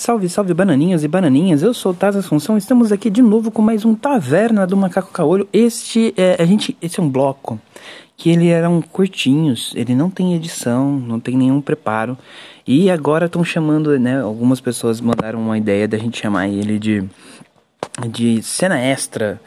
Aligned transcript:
Salve, 0.00 0.30
salve 0.30 0.54
bananinhos 0.54 1.04
e 1.04 1.08
bananinhas, 1.08 1.62
eu 1.62 1.74
sou 1.74 1.92
o 1.92 1.94
Taz 1.94 2.16
Assunção, 2.16 2.56
estamos 2.56 2.90
aqui 2.90 3.10
de 3.10 3.20
novo 3.20 3.50
com 3.50 3.60
mais 3.60 3.84
um 3.84 3.94
Taverna 3.94 4.66
do 4.66 4.74
Macaco 4.74 5.12
Caolho. 5.12 5.46
Este 5.52 6.14
é, 6.16 6.42
a 6.42 6.46
gente, 6.46 6.74
esse 6.80 6.98
é 6.98 7.02
um 7.02 7.08
bloco 7.10 7.60
que 8.16 8.30
ele 8.30 8.48
eram 8.48 8.80
curtinhos, 8.80 9.74
ele 9.76 9.94
não 9.94 10.08
tem 10.08 10.34
edição, 10.34 10.90
não 10.90 11.20
tem 11.20 11.36
nenhum 11.36 11.60
preparo. 11.60 12.16
E 12.66 12.90
agora 12.90 13.26
estão 13.26 13.44
chamando, 13.44 13.98
né, 13.98 14.22
algumas 14.22 14.58
pessoas 14.58 15.02
mandaram 15.02 15.38
uma 15.38 15.58
ideia 15.58 15.86
da 15.86 15.98
gente 15.98 16.18
chamar 16.18 16.48
ele 16.48 16.78
de 16.78 17.04
de 18.08 18.42
cena 18.42 18.78
extra. 18.78 19.40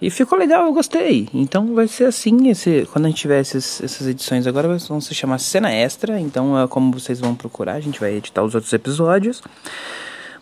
E 0.00 0.10
ficou 0.10 0.38
legal, 0.38 0.64
eu 0.64 0.72
gostei. 0.72 1.28
Então 1.32 1.74
vai 1.74 1.88
ser 1.88 2.04
assim, 2.04 2.48
esse, 2.48 2.88
quando 2.92 3.06
a 3.06 3.08
gente 3.08 3.20
tiver 3.20 3.40
esses, 3.40 3.82
essas 3.82 4.06
edições 4.06 4.46
agora, 4.46 4.76
vão 4.78 5.00
se 5.00 5.14
chamar 5.14 5.38
cena 5.38 5.72
extra. 5.72 6.18
Então 6.18 6.58
é 6.58 6.66
como 6.66 6.92
vocês 6.92 7.20
vão 7.20 7.34
procurar, 7.34 7.74
a 7.74 7.80
gente 7.80 8.00
vai 8.00 8.14
editar 8.14 8.42
os 8.42 8.54
outros 8.54 8.72
episódios. 8.72 9.42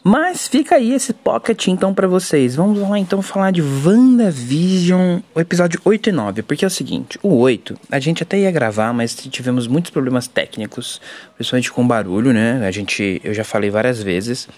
Mas 0.02 0.46
fica 0.46 0.76
aí 0.76 0.92
esse 0.92 1.12
pocket 1.12 1.68
então 1.68 1.92
para 1.92 2.06
vocês. 2.06 2.54
Vamos 2.54 2.78
lá 2.78 2.98
então 2.98 3.20
falar 3.20 3.50
de 3.50 3.60
WandaVision, 3.60 5.20
o 5.34 5.40
episódio 5.40 5.80
8 5.84 6.08
e 6.08 6.12
9. 6.12 6.42
Porque 6.42 6.64
é 6.64 6.68
o 6.68 6.70
seguinte, 6.70 7.18
o 7.22 7.36
8, 7.36 7.76
a 7.90 7.98
gente 7.98 8.22
até 8.22 8.38
ia 8.38 8.50
gravar, 8.50 8.92
mas 8.92 9.14
tivemos 9.14 9.66
muitos 9.66 9.90
problemas 9.90 10.26
técnicos, 10.26 11.00
principalmente 11.34 11.72
com 11.72 11.86
barulho, 11.86 12.32
né? 12.32 12.66
A 12.66 12.70
gente, 12.70 13.20
eu 13.24 13.34
já 13.34 13.44
falei 13.44 13.70
várias 13.70 14.02
vezes 14.02 14.48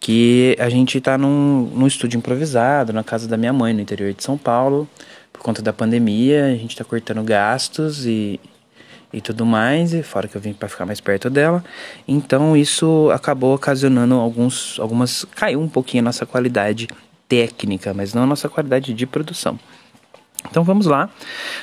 que 0.00 0.56
a 0.58 0.68
gente 0.68 0.98
está 0.98 1.18
num, 1.18 1.70
num 1.74 1.86
estúdio 1.86 2.18
improvisado 2.18 2.92
na 2.92 3.02
casa 3.02 3.26
da 3.26 3.36
minha 3.36 3.52
mãe, 3.52 3.74
no 3.74 3.80
interior 3.80 4.12
de 4.12 4.22
São 4.22 4.38
Paulo, 4.38 4.88
por 5.32 5.42
conta 5.42 5.62
da 5.62 5.72
pandemia, 5.72 6.46
a 6.46 6.50
gente 6.50 6.70
está 6.70 6.84
cortando 6.84 7.22
gastos 7.22 8.06
e, 8.06 8.40
e 9.12 9.20
tudo 9.20 9.44
mais, 9.44 9.92
e 9.92 10.02
fora 10.02 10.28
que 10.28 10.36
eu 10.36 10.40
vim 10.40 10.52
para 10.52 10.68
ficar 10.68 10.86
mais 10.86 11.00
perto 11.00 11.28
dela. 11.28 11.64
Então 12.06 12.56
isso 12.56 13.10
acabou 13.12 13.54
ocasionando 13.54 14.14
alguns 14.14 14.78
algumas 14.80 15.24
caiu 15.24 15.60
um 15.60 15.68
pouquinho 15.68 16.02
a 16.02 16.06
nossa 16.06 16.24
qualidade 16.24 16.88
técnica, 17.28 17.92
mas 17.92 18.14
não 18.14 18.22
a 18.22 18.26
nossa 18.26 18.48
qualidade 18.48 18.94
de 18.94 19.06
produção. 19.06 19.58
Então 20.48 20.62
vamos 20.64 20.86
lá. 20.86 21.10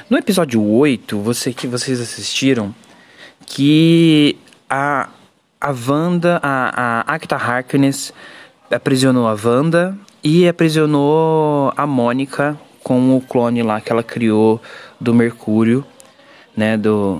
No 0.09 0.17
episódio 0.17 0.63
8, 0.63 1.17
você 1.19 1.53
que 1.53 1.65
vocês 1.65 1.99
assistiram 1.99 2.73
que 3.45 4.38
a 4.69 5.09
a 5.66 5.73
Wanda, 5.73 6.39
a, 6.44 7.02
a 7.09 7.16
Acta 7.16 7.35
Harkness 7.35 8.13
aprisionou 8.69 9.27
a 9.27 9.35
Wanda 9.44 9.97
e 10.23 10.47
aprisionou 10.47 11.73
a 11.75 11.88
Mônica 11.88 12.55
com 12.83 13.17
o 13.17 13.22
clone 13.22 13.63
lá 13.63 13.81
que 13.81 13.91
ela 13.91 14.03
criou 14.03 14.61
do 15.02 15.11
Mercúrio, 15.11 15.83
né, 16.55 16.77
do 16.77 17.19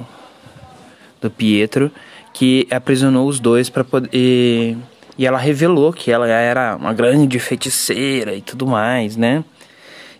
do 1.20 1.32
Pietro, 1.32 1.92
que 2.32 2.68
aprisionou 2.70 3.28
os 3.28 3.40
dois 3.40 3.68
para 3.68 3.84
poder 3.84 4.10
e, 4.14 4.78
e 5.18 5.26
ela 5.26 5.40
revelou 5.40 5.92
que 5.92 6.12
ela 6.12 6.28
era 6.28 6.76
uma 6.76 6.94
grande 6.94 7.40
feiticeira 7.40 8.36
e 8.36 8.44
tudo 8.44 8.68
mais, 8.68 9.18
né? 9.18 9.44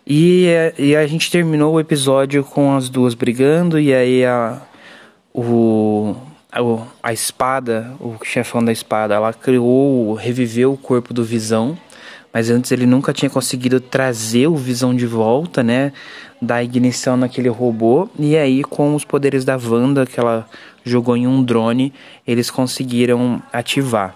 E, 0.08 0.48
e 0.80 0.96
a 0.96 1.06
gente 1.06 1.30
terminou 1.30 1.76
o 1.76 1.80
episódio 1.80 2.44
com 2.44 2.76
as 2.76 2.90
duas 2.90 3.14
brigando 3.14 3.80
e 3.80 3.94
aí 3.94 4.26
a 4.26 4.60
o 5.32 6.16
a 7.04 7.12
espada, 7.12 7.94
o 8.00 8.16
chefão 8.24 8.64
da 8.64 8.72
espada, 8.72 9.14
ela 9.14 9.34
criou, 9.34 10.14
reviveu 10.14 10.74
o 10.74 10.78
corpo 10.78 11.14
do 11.14 11.24
Visão, 11.24 11.78
mas 12.34 12.50
antes 12.50 12.72
ele 12.72 12.86
nunca 12.86 13.14
tinha 13.14 13.30
conseguido 13.30 13.80
trazer 13.80 14.48
o 14.48 14.56
Visão 14.56 14.96
de 14.96 15.06
volta, 15.06 15.62
né? 15.62 15.92
Dar 16.42 16.64
ignição 16.64 17.18
naquele 17.18 17.50
robô. 17.50 18.10
E 18.20 18.36
aí, 18.38 18.64
com 18.64 18.96
os 18.96 19.04
poderes 19.04 19.44
da 19.44 19.58
Wanda, 19.58 20.06
que 20.06 20.20
ela 20.20 20.48
jogou 20.84 21.16
em 21.16 21.28
um 21.28 21.44
drone, 21.44 21.94
eles 22.26 22.50
conseguiram 22.50 23.42
ativar. 23.52 24.16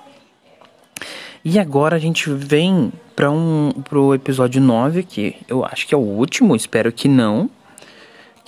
E 1.43 1.57
agora 1.57 1.95
a 1.95 1.99
gente 1.99 2.29
vem 2.29 2.91
para 3.15 3.31
um 3.31 3.71
pro 3.83 4.13
episódio 4.13 4.61
9, 4.61 5.03
que 5.03 5.35
eu 5.47 5.65
acho 5.65 5.87
que 5.87 5.93
é 5.93 5.97
o 5.97 6.01
último, 6.01 6.55
espero 6.55 6.91
que 6.91 7.07
não 7.07 7.49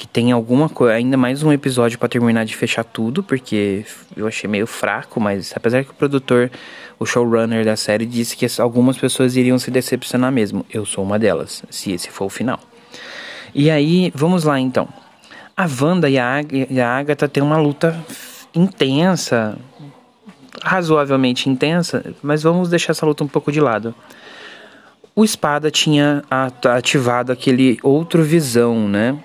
que 0.01 0.07
tem 0.07 0.31
alguma 0.31 0.67
coisa, 0.67 0.95
ainda 0.95 1.15
mais 1.15 1.43
um 1.43 1.53
episódio 1.53 1.99
para 1.99 2.09
terminar 2.09 2.43
de 2.43 2.55
fechar 2.55 2.83
tudo, 2.83 3.21
porque 3.21 3.85
eu 4.17 4.25
achei 4.25 4.49
meio 4.49 4.65
fraco, 4.65 5.19
mas 5.21 5.53
apesar 5.55 5.83
que 5.83 5.91
o 5.91 5.93
produtor, 5.93 6.49
o 6.97 7.05
showrunner 7.05 7.63
da 7.63 7.75
série 7.75 8.03
disse 8.03 8.35
que 8.35 8.47
algumas 8.59 8.97
pessoas 8.97 9.35
iriam 9.35 9.59
se 9.59 9.69
decepcionar 9.69 10.31
mesmo. 10.31 10.65
Eu 10.73 10.87
sou 10.87 11.03
uma 11.03 11.19
delas, 11.19 11.63
se 11.69 11.91
esse 11.91 12.09
for 12.09 12.25
o 12.25 12.29
final. 12.29 12.59
E 13.53 13.69
aí, 13.69 14.11
vamos 14.15 14.43
lá 14.43 14.59
então. 14.59 14.87
A 15.55 15.67
Wanda 15.79 16.09
e 16.09 16.17
a, 16.17 16.37
Ag 16.37 16.67
e 16.67 16.81
a 16.81 16.97
Agatha 16.97 17.29
têm 17.29 17.43
uma 17.43 17.57
luta 17.57 18.03
intensa, 18.55 19.55
razoavelmente 20.63 21.47
intensa, 21.47 22.03
mas 22.23 22.41
vamos 22.41 22.71
deixar 22.71 22.93
essa 22.93 23.05
luta 23.05 23.23
um 23.23 23.27
pouco 23.27 23.51
de 23.51 23.61
lado. 23.61 23.93
O 25.15 25.23
Espada 25.23 25.69
tinha 25.69 26.23
ativado 26.75 27.31
aquele 27.31 27.77
outro 27.83 28.23
visão, 28.23 28.89
né? 28.89 29.23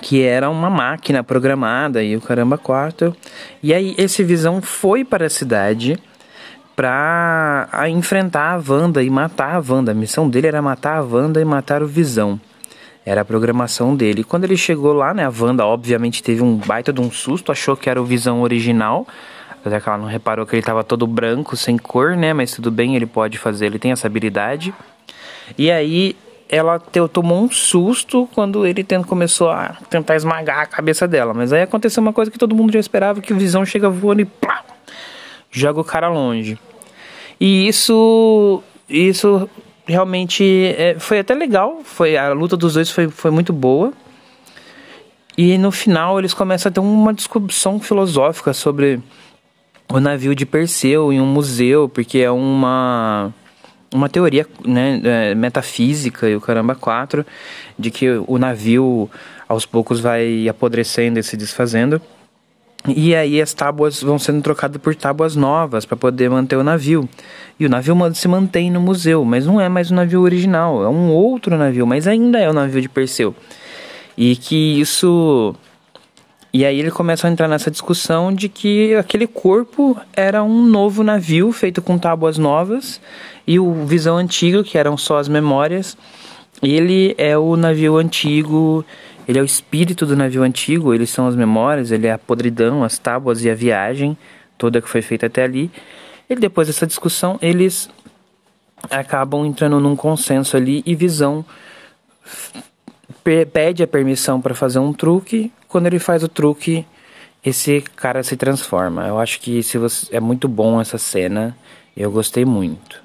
Que 0.00 0.22
era 0.22 0.48
uma 0.48 0.70
máquina 0.70 1.22
programada 1.22 2.02
e 2.02 2.16
o 2.16 2.20
caramba 2.20 2.56
quatro. 2.56 3.14
E 3.62 3.74
aí 3.74 3.94
esse 3.98 4.24
Visão 4.24 4.62
foi 4.62 5.04
para 5.04 5.26
a 5.26 5.30
cidade 5.30 5.98
para 6.74 7.68
enfrentar 7.88 8.54
a 8.54 8.62
Wanda 8.66 9.02
e 9.02 9.10
matar 9.10 9.56
a 9.56 9.62
Wanda. 9.66 9.92
A 9.92 9.94
missão 9.94 10.28
dele 10.28 10.46
era 10.46 10.62
matar 10.62 10.96
a 10.96 11.02
Wanda 11.02 11.40
e 11.40 11.44
matar 11.44 11.82
o 11.82 11.86
Visão. 11.86 12.40
Era 13.04 13.20
a 13.20 13.24
programação 13.24 13.94
dele. 13.94 14.24
Quando 14.24 14.44
ele 14.44 14.56
chegou 14.56 14.92
lá, 14.92 15.12
né, 15.12 15.26
a 15.26 15.32
Wanda 15.36 15.66
obviamente 15.66 16.22
teve 16.22 16.42
um 16.42 16.56
baita 16.56 16.92
de 16.92 17.00
um 17.00 17.10
susto, 17.10 17.52
achou 17.52 17.76
que 17.76 17.90
era 17.90 18.00
o 18.00 18.04
Visão 18.04 18.42
original. 18.42 19.06
Apesar 19.50 19.80
que 19.80 19.88
ela 19.88 19.98
não 19.98 20.06
reparou 20.06 20.46
que 20.46 20.54
ele 20.56 20.60
estava 20.60 20.82
todo 20.82 21.06
branco, 21.06 21.56
sem 21.56 21.76
cor, 21.76 22.16
né? 22.16 22.32
Mas 22.32 22.52
tudo 22.52 22.70
bem, 22.70 22.96
ele 22.96 23.06
pode 23.06 23.38
fazer, 23.38 23.66
ele 23.66 23.78
tem 23.78 23.92
essa 23.92 24.06
habilidade. 24.06 24.74
E 25.56 25.70
aí 25.70 26.16
ela 26.52 26.78
tomou 26.78 27.42
um 27.42 27.50
susto 27.50 28.28
quando 28.34 28.66
ele 28.66 28.86
começou 29.08 29.48
a 29.48 29.74
tentar 29.88 30.16
esmagar 30.16 30.60
a 30.60 30.66
cabeça 30.66 31.08
dela. 31.08 31.32
Mas 31.32 31.50
aí 31.50 31.62
aconteceu 31.62 32.02
uma 32.02 32.12
coisa 32.12 32.30
que 32.30 32.38
todo 32.38 32.54
mundo 32.54 32.70
já 32.70 32.78
esperava, 32.78 33.22
que 33.22 33.32
o 33.32 33.38
Visão 33.38 33.64
chega 33.64 33.88
voando 33.88 34.20
e 34.20 34.26
pá, 34.26 34.62
joga 35.50 35.80
o 35.80 35.84
cara 35.84 36.10
longe. 36.10 36.58
E 37.40 37.66
isso, 37.66 38.62
isso 38.86 39.48
realmente 39.86 40.74
é, 40.76 40.96
foi 40.98 41.20
até 41.20 41.34
legal. 41.34 41.80
Foi 41.84 42.18
a 42.18 42.34
luta 42.34 42.54
dos 42.54 42.74
dois 42.74 42.90
foi, 42.90 43.08
foi 43.08 43.30
muito 43.30 43.50
boa. 43.54 43.90
E 45.38 45.56
no 45.56 45.72
final 45.72 46.18
eles 46.18 46.34
começam 46.34 46.68
a 46.68 46.72
ter 46.72 46.80
uma 46.80 47.14
discussão 47.14 47.80
filosófica 47.80 48.52
sobre 48.52 49.00
o 49.90 49.98
navio 49.98 50.34
de 50.34 50.44
Perseu 50.44 51.10
em 51.10 51.18
um 51.18 51.26
museu, 51.26 51.88
porque 51.88 52.18
é 52.18 52.30
uma 52.30 53.32
uma 53.92 54.08
teoria 54.08 54.46
né, 54.64 55.00
é, 55.04 55.34
metafísica 55.34 56.28
e 56.28 56.36
o 56.36 56.40
caramba 56.40 56.74
quatro 56.74 57.24
de 57.78 57.90
que 57.90 58.08
o 58.26 58.38
navio 58.38 59.10
aos 59.48 59.66
poucos 59.66 60.00
vai 60.00 60.48
apodrecendo 60.48 61.18
e 61.18 61.22
se 61.22 61.36
desfazendo. 61.36 62.00
E 62.88 63.14
aí 63.14 63.40
as 63.40 63.54
tábuas 63.54 64.02
vão 64.02 64.18
sendo 64.18 64.42
trocadas 64.42 64.80
por 64.80 64.94
tábuas 64.94 65.36
novas 65.36 65.84
para 65.84 65.96
poder 65.96 66.28
manter 66.28 66.56
o 66.56 66.64
navio. 66.64 67.08
E 67.58 67.64
o 67.64 67.68
navio 67.68 67.94
se 68.14 68.26
mantém 68.26 68.70
no 68.70 68.80
museu, 68.80 69.24
mas 69.24 69.46
não 69.46 69.60
é 69.60 69.68
mais 69.68 69.90
o 69.90 69.94
navio 69.94 70.20
original, 70.20 70.82
é 70.82 70.88
um 70.88 71.10
outro 71.10 71.56
navio, 71.56 71.86
mas 71.86 72.08
ainda 72.08 72.40
é 72.40 72.50
o 72.50 72.52
navio 72.52 72.82
de 72.82 72.88
Perseu. 72.88 73.34
E 74.16 74.34
que 74.34 74.80
isso 74.80 75.54
e 76.52 76.64
aí 76.64 76.78
ele 76.78 76.90
começa 76.90 77.26
a 77.26 77.30
entrar 77.30 77.48
nessa 77.48 77.70
discussão 77.70 78.32
de 78.32 78.48
que 78.48 78.94
aquele 78.94 79.26
corpo 79.26 79.98
era 80.12 80.42
um 80.42 80.66
novo 80.66 81.02
navio 81.02 81.50
feito 81.52 81.80
com 81.80 81.98
tábuas 81.98 82.36
novas 82.38 83.00
e 83.46 83.58
o 83.58 83.86
Visão 83.86 84.16
Antigo, 84.16 84.62
que 84.62 84.76
eram 84.76 84.96
só 84.96 85.18
as 85.18 85.28
memórias, 85.28 85.96
ele 86.62 87.14
é 87.18 87.36
o 87.36 87.56
navio 87.56 87.96
antigo, 87.96 88.84
ele 89.26 89.38
é 89.38 89.42
o 89.42 89.44
espírito 89.44 90.04
do 90.06 90.16
navio 90.16 90.42
antigo, 90.42 90.94
eles 90.94 91.10
são 91.10 91.26
as 91.26 91.34
memórias, 91.34 91.90
ele 91.90 92.06
é 92.06 92.12
a 92.12 92.18
podridão, 92.18 92.84
as 92.84 92.98
tábuas 92.98 93.44
e 93.44 93.50
a 93.50 93.54
viagem 93.54 94.16
toda 94.62 94.80
que 94.80 94.88
foi 94.88 95.02
feita 95.02 95.26
até 95.26 95.42
ali. 95.42 95.72
E 96.30 96.36
depois 96.36 96.68
dessa 96.68 96.86
discussão, 96.86 97.36
eles 97.42 97.90
acabam 98.88 99.44
entrando 99.44 99.80
num 99.80 99.96
consenso 99.96 100.56
ali 100.56 100.84
e 100.86 100.94
Visão 100.94 101.44
pede 103.52 103.82
a 103.82 103.86
permissão 103.88 104.40
para 104.40 104.54
fazer 104.54 104.78
um 104.78 104.92
truque. 104.92 105.50
Quando 105.72 105.86
ele 105.86 105.98
faz 105.98 106.22
o 106.22 106.28
truque, 106.28 106.84
esse 107.42 107.80
cara 107.96 108.22
se 108.22 108.36
transforma. 108.36 109.06
Eu 109.08 109.18
acho 109.18 109.40
que 109.40 109.62
se 109.62 109.78
você, 109.78 110.14
é 110.14 110.20
muito 110.20 110.46
bom 110.46 110.78
essa 110.78 110.98
cena. 110.98 111.56
Eu 111.96 112.10
gostei 112.10 112.44
muito. 112.44 113.02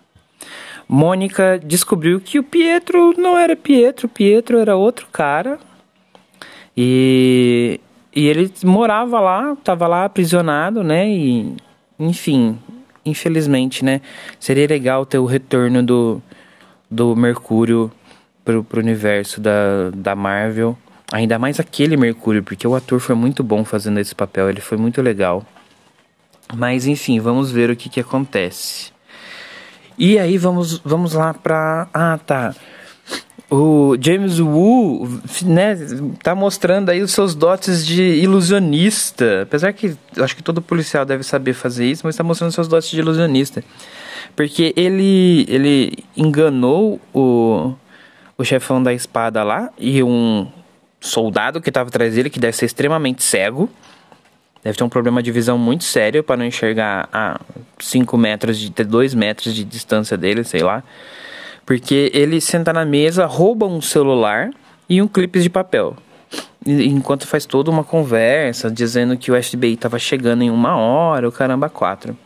Mônica 0.86 1.58
descobriu 1.64 2.20
que 2.20 2.38
o 2.38 2.44
Pietro 2.44 3.14
não 3.18 3.38
era 3.38 3.56
Pietro, 3.56 4.10
Pietro 4.10 4.60
era 4.60 4.76
outro 4.76 5.08
cara. 5.10 5.58
E, 6.76 7.80
e 8.14 8.28
ele 8.28 8.52
morava 8.66 9.22
lá, 9.22 9.54
estava 9.54 9.88
lá 9.88 10.04
aprisionado, 10.04 10.84
né? 10.84 11.08
E, 11.10 11.56
enfim, 11.98 12.60
infelizmente, 13.06 13.84
né? 13.84 14.02
Seria 14.42 14.68
legal 14.68 15.06
ter 15.06 15.20
o 15.20 15.26
retorno 15.26 15.82
do, 15.82 16.22
do 16.92 17.16
Mercúrio 17.16 17.90
pro, 18.44 18.62
pro 18.62 18.82
universo 18.82 19.40
da, 19.40 19.90
da 19.96 20.18
Marvel. 20.18 20.78
Ainda 21.12 21.40
mais 21.40 21.60
aquele 21.60 21.96
Mercúrio, 21.96 22.44
porque 22.44 22.68
o 22.68 22.76
ator 22.76 23.00
foi 23.00 23.16
muito 23.16 23.44
bom 23.44 23.64
fazendo 23.64 24.00
esse 24.00 24.14
papel, 24.14 24.50
ele 24.50 24.60
foi 24.60 24.78
muito 24.78 25.02
legal. 25.02 25.46
Mas 26.54 26.86
enfim, 26.86 27.20
vamos 27.20 27.52
ver 27.52 27.70
o 27.70 27.76
que, 27.76 27.90
que 27.90 28.00
acontece. 28.00 28.92
E 29.98 30.20
aí 30.20 30.38
vamos, 30.38 30.80
vamos 30.80 31.14
lá 31.14 31.34
pra. 31.34 31.88
Ah, 31.94 32.20
tá. 32.24 32.54
O 33.50 33.96
James 34.00 34.40
Wu, 34.40 35.22
né, 35.46 35.78
tá 36.22 36.36
mostrando 36.36 36.90
aí 36.90 37.02
os 37.02 37.12
seus 37.12 37.34
dotes 37.34 37.86
de 37.86 38.04
ilusionista. 38.04 39.44
Apesar 39.44 39.72
que 39.72 39.96
acho 40.18 40.36
que 40.36 40.44
todo 40.44 40.62
policial 40.62 41.06
deve 41.06 41.24
saber 41.24 41.54
fazer 41.54 41.86
isso, 41.86 42.06
mas 42.06 42.16
tá 42.16 42.24
mostrando 42.24 42.52
seus 42.52 42.68
dotes 42.68 42.90
de 42.90 43.00
ilusionista. 43.00 43.64
Porque 44.36 44.74
ele 44.76 45.46
ele 45.48 46.04
enganou 46.18 47.00
o 47.14 47.74
o 48.38 48.44
chefão 48.44 48.84
da 48.84 48.94
espada 48.94 49.44
lá 49.44 49.72
e 49.80 50.04
um 50.04 50.48
soldado 51.00 51.62
que 51.62 51.70
estava 51.70 51.90
atrás 51.90 52.16
dele, 52.16 52.30
que 52.30 52.40
deve 52.40 52.56
ser 52.56 52.66
extremamente 52.66 53.24
cego. 53.24 53.70
Deve 54.64 54.78
ter 54.78 54.84
um 54.84 54.90
problema 54.90 55.22
de 55.22 55.32
visão 55.32 55.58
muito 55.58 55.84
sério 55.84 56.24
para 56.24 56.38
não 56.38 56.46
enxergar 56.46 57.08
a 57.14 57.40
5 57.80 58.18
metros, 58.18 58.60
de 58.60 58.70
2 58.70 59.14
metros 59.14 59.54
de 59.54 59.64
distância 59.64 60.18
dele, 60.18 60.44
sei 60.44 60.62
lá. 60.62 60.84
Porque 61.66 62.12
ele 62.14 62.42
senta 62.42 62.74
na 62.74 62.86
mesa, 62.86 63.26
rouba 63.26 63.66
um 63.66 63.82
celular 63.82 64.50
e 64.90 65.02
um 65.02 65.08
clipe 65.08 65.40
de 65.40 65.50
papel. 65.50 65.96
Enquanto 66.66 67.28
faz 67.28 67.46
toda 67.46 67.72
uma 67.72 67.84
conversa 67.84 68.70
dizendo 68.70 69.18
que 69.18 69.32
o 69.32 69.42
FBI 69.42 69.74
estava 69.74 69.98
chegando 69.98 70.44
em 70.44 70.50
uma 70.50 70.76
hora, 70.76 71.28
o 71.28 71.32
caramba, 71.32 71.70
quatro. 71.70 72.18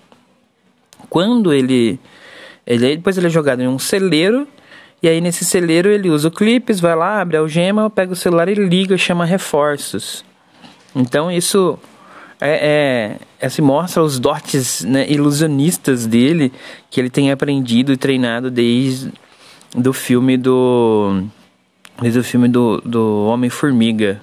Quando 1.10 1.54
ele, 1.54 2.00
ele. 2.66 2.96
Depois 2.96 3.18
ele 3.18 3.28
é 3.28 3.30
jogado 3.30 3.62
em 3.62 3.68
um 3.68 3.78
celeiro 3.78 4.48
e 5.02 5.08
aí 5.08 5.20
nesse 5.20 5.44
celeiro 5.44 5.90
ele 5.90 6.10
usa 6.10 6.28
o 6.28 6.32
clipes, 6.32 6.80
vai 6.80 6.96
lá, 6.96 7.22
abre 7.22 7.38
a 7.38 7.40
algema, 7.40 7.90
pega 7.90 8.14
o 8.14 8.16
celular 8.16 8.48
e 8.48 8.54
liga, 8.54 8.98
chama 8.98 9.26
reforços. 9.26 10.24
Então 10.96 11.32
isso 11.32 11.80
é, 12.40 13.18
é, 13.40 13.46
é 13.46 13.50
se 13.50 13.62
mostra 13.62 14.04
os 14.04 14.20
dotes 14.20 14.84
né, 14.84 15.10
ilusionistas 15.10 16.06
dele 16.06 16.52
que 16.90 17.00
ele 17.00 17.10
tem 17.10 17.32
aprendido 17.32 17.92
e 17.92 17.98
treinado 17.98 18.52
desde 18.52 19.12
do 19.76 19.94
filme 19.94 20.38
do 20.38 21.24
desde 22.02 22.20
o 22.20 22.24
filme 22.24 22.48
do, 22.48 22.82
do 22.82 23.26
Homem 23.26 23.50
Formiga. 23.50 24.22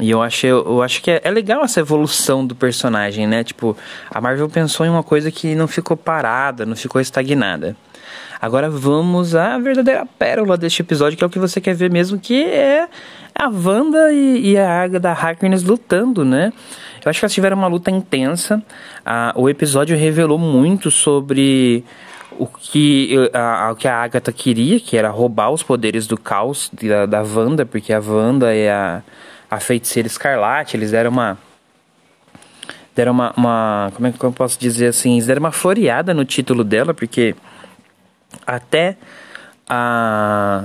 E 0.00 0.10
eu 0.10 0.22
acho, 0.22 0.46
eu 0.46 0.82
acho 0.82 1.02
que 1.02 1.10
é, 1.10 1.20
é, 1.22 1.30
legal 1.30 1.62
essa 1.62 1.80
evolução 1.80 2.46
do 2.46 2.54
personagem, 2.54 3.26
né? 3.26 3.44
Tipo, 3.44 3.76
a 4.10 4.20
Marvel 4.20 4.48
pensou 4.48 4.86
em 4.86 4.88
uma 4.88 5.02
coisa 5.02 5.30
que 5.30 5.54
não 5.54 5.68
ficou 5.68 5.96
parada, 5.96 6.64
não 6.64 6.74
ficou 6.74 7.00
estagnada. 7.00 7.76
Agora 8.40 8.70
vamos 8.70 9.34
à 9.34 9.58
verdadeira 9.58 10.06
pérola 10.18 10.56
deste 10.56 10.80
episódio, 10.80 11.18
que 11.18 11.22
é 11.22 11.26
o 11.26 11.30
que 11.30 11.38
você 11.38 11.60
quer 11.60 11.74
ver 11.74 11.90
mesmo, 11.90 12.18
que 12.18 12.42
é 12.42 12.88
a 13.34 13.48
Wanda 13.48 14.10
e, 14.10 14.52
e 14.52 14.56
a 14.56 14.82
Agatha 14.82 15.10
Harkness 15.10 15.62
lutando, 15.62 16.24
né? 16.24 16.50
Eu 17.04 17.10
acho 17.10 17.20
que 17.20 17.24
elas 17.24 17.34
tiveram 17.34 17.58
uma 17.58 17.66
luta 17.66 17.90
intensa. 17.90 18.62
Ah, 19.04 19.32
o 19.36 19.48
episódio 19.48 19.96
revelou 19.96 20.38
muito 20.38 20.90
sobre 20.90 21.84
o 22.38 22.46
que 22.46 23.14
a, 23.34 23.70
o 23.72 23.76
que 23.76 23.86
a 23.86 24.02
Agatha 24.02 24.32
queria, 24.32 24.80
que 24.80 24.96
era 24.96 25.10
roubar 25.10 25.50
os 25.50 25.62
poderes 25.62 26.06
do 26.06 26.18
caos 26.18 26.70
da, 26.72 27.04
da 27.04 27.22
Wanda, 27.22 27.66
porque 27.66 27.92
a 27.92 28.00
Wanda 28.00 28.54
é 28.54 28.70
a, 28.70 29.02
a 29.50 29.58
feiticeira 29.58 30.06
escarlate, 30.06 30.76
eles 30.76 30.92
deram 30.92 31.10
uma 31.10 31.36
deram 32.94 33.12
uma, 33.12 33.32
uma 33.36 33.92
como 33.94 34.06
é 34.06 34.12
que 34.12 34.22
eu 34.22 34.32
posso 34.32 34.58
dizer 34.58 34.88
assim, 34.88 35.14
eles 35.14 35.26
deram 35.26 35.40
uma 35.40 35.52
floreada 35.52 36.14
no 36.14 36.24
título 36.24 36.62
dela, 36.62 36.94
porque 36.94 37.34
até 38.46 38.96
a 39.68 40.64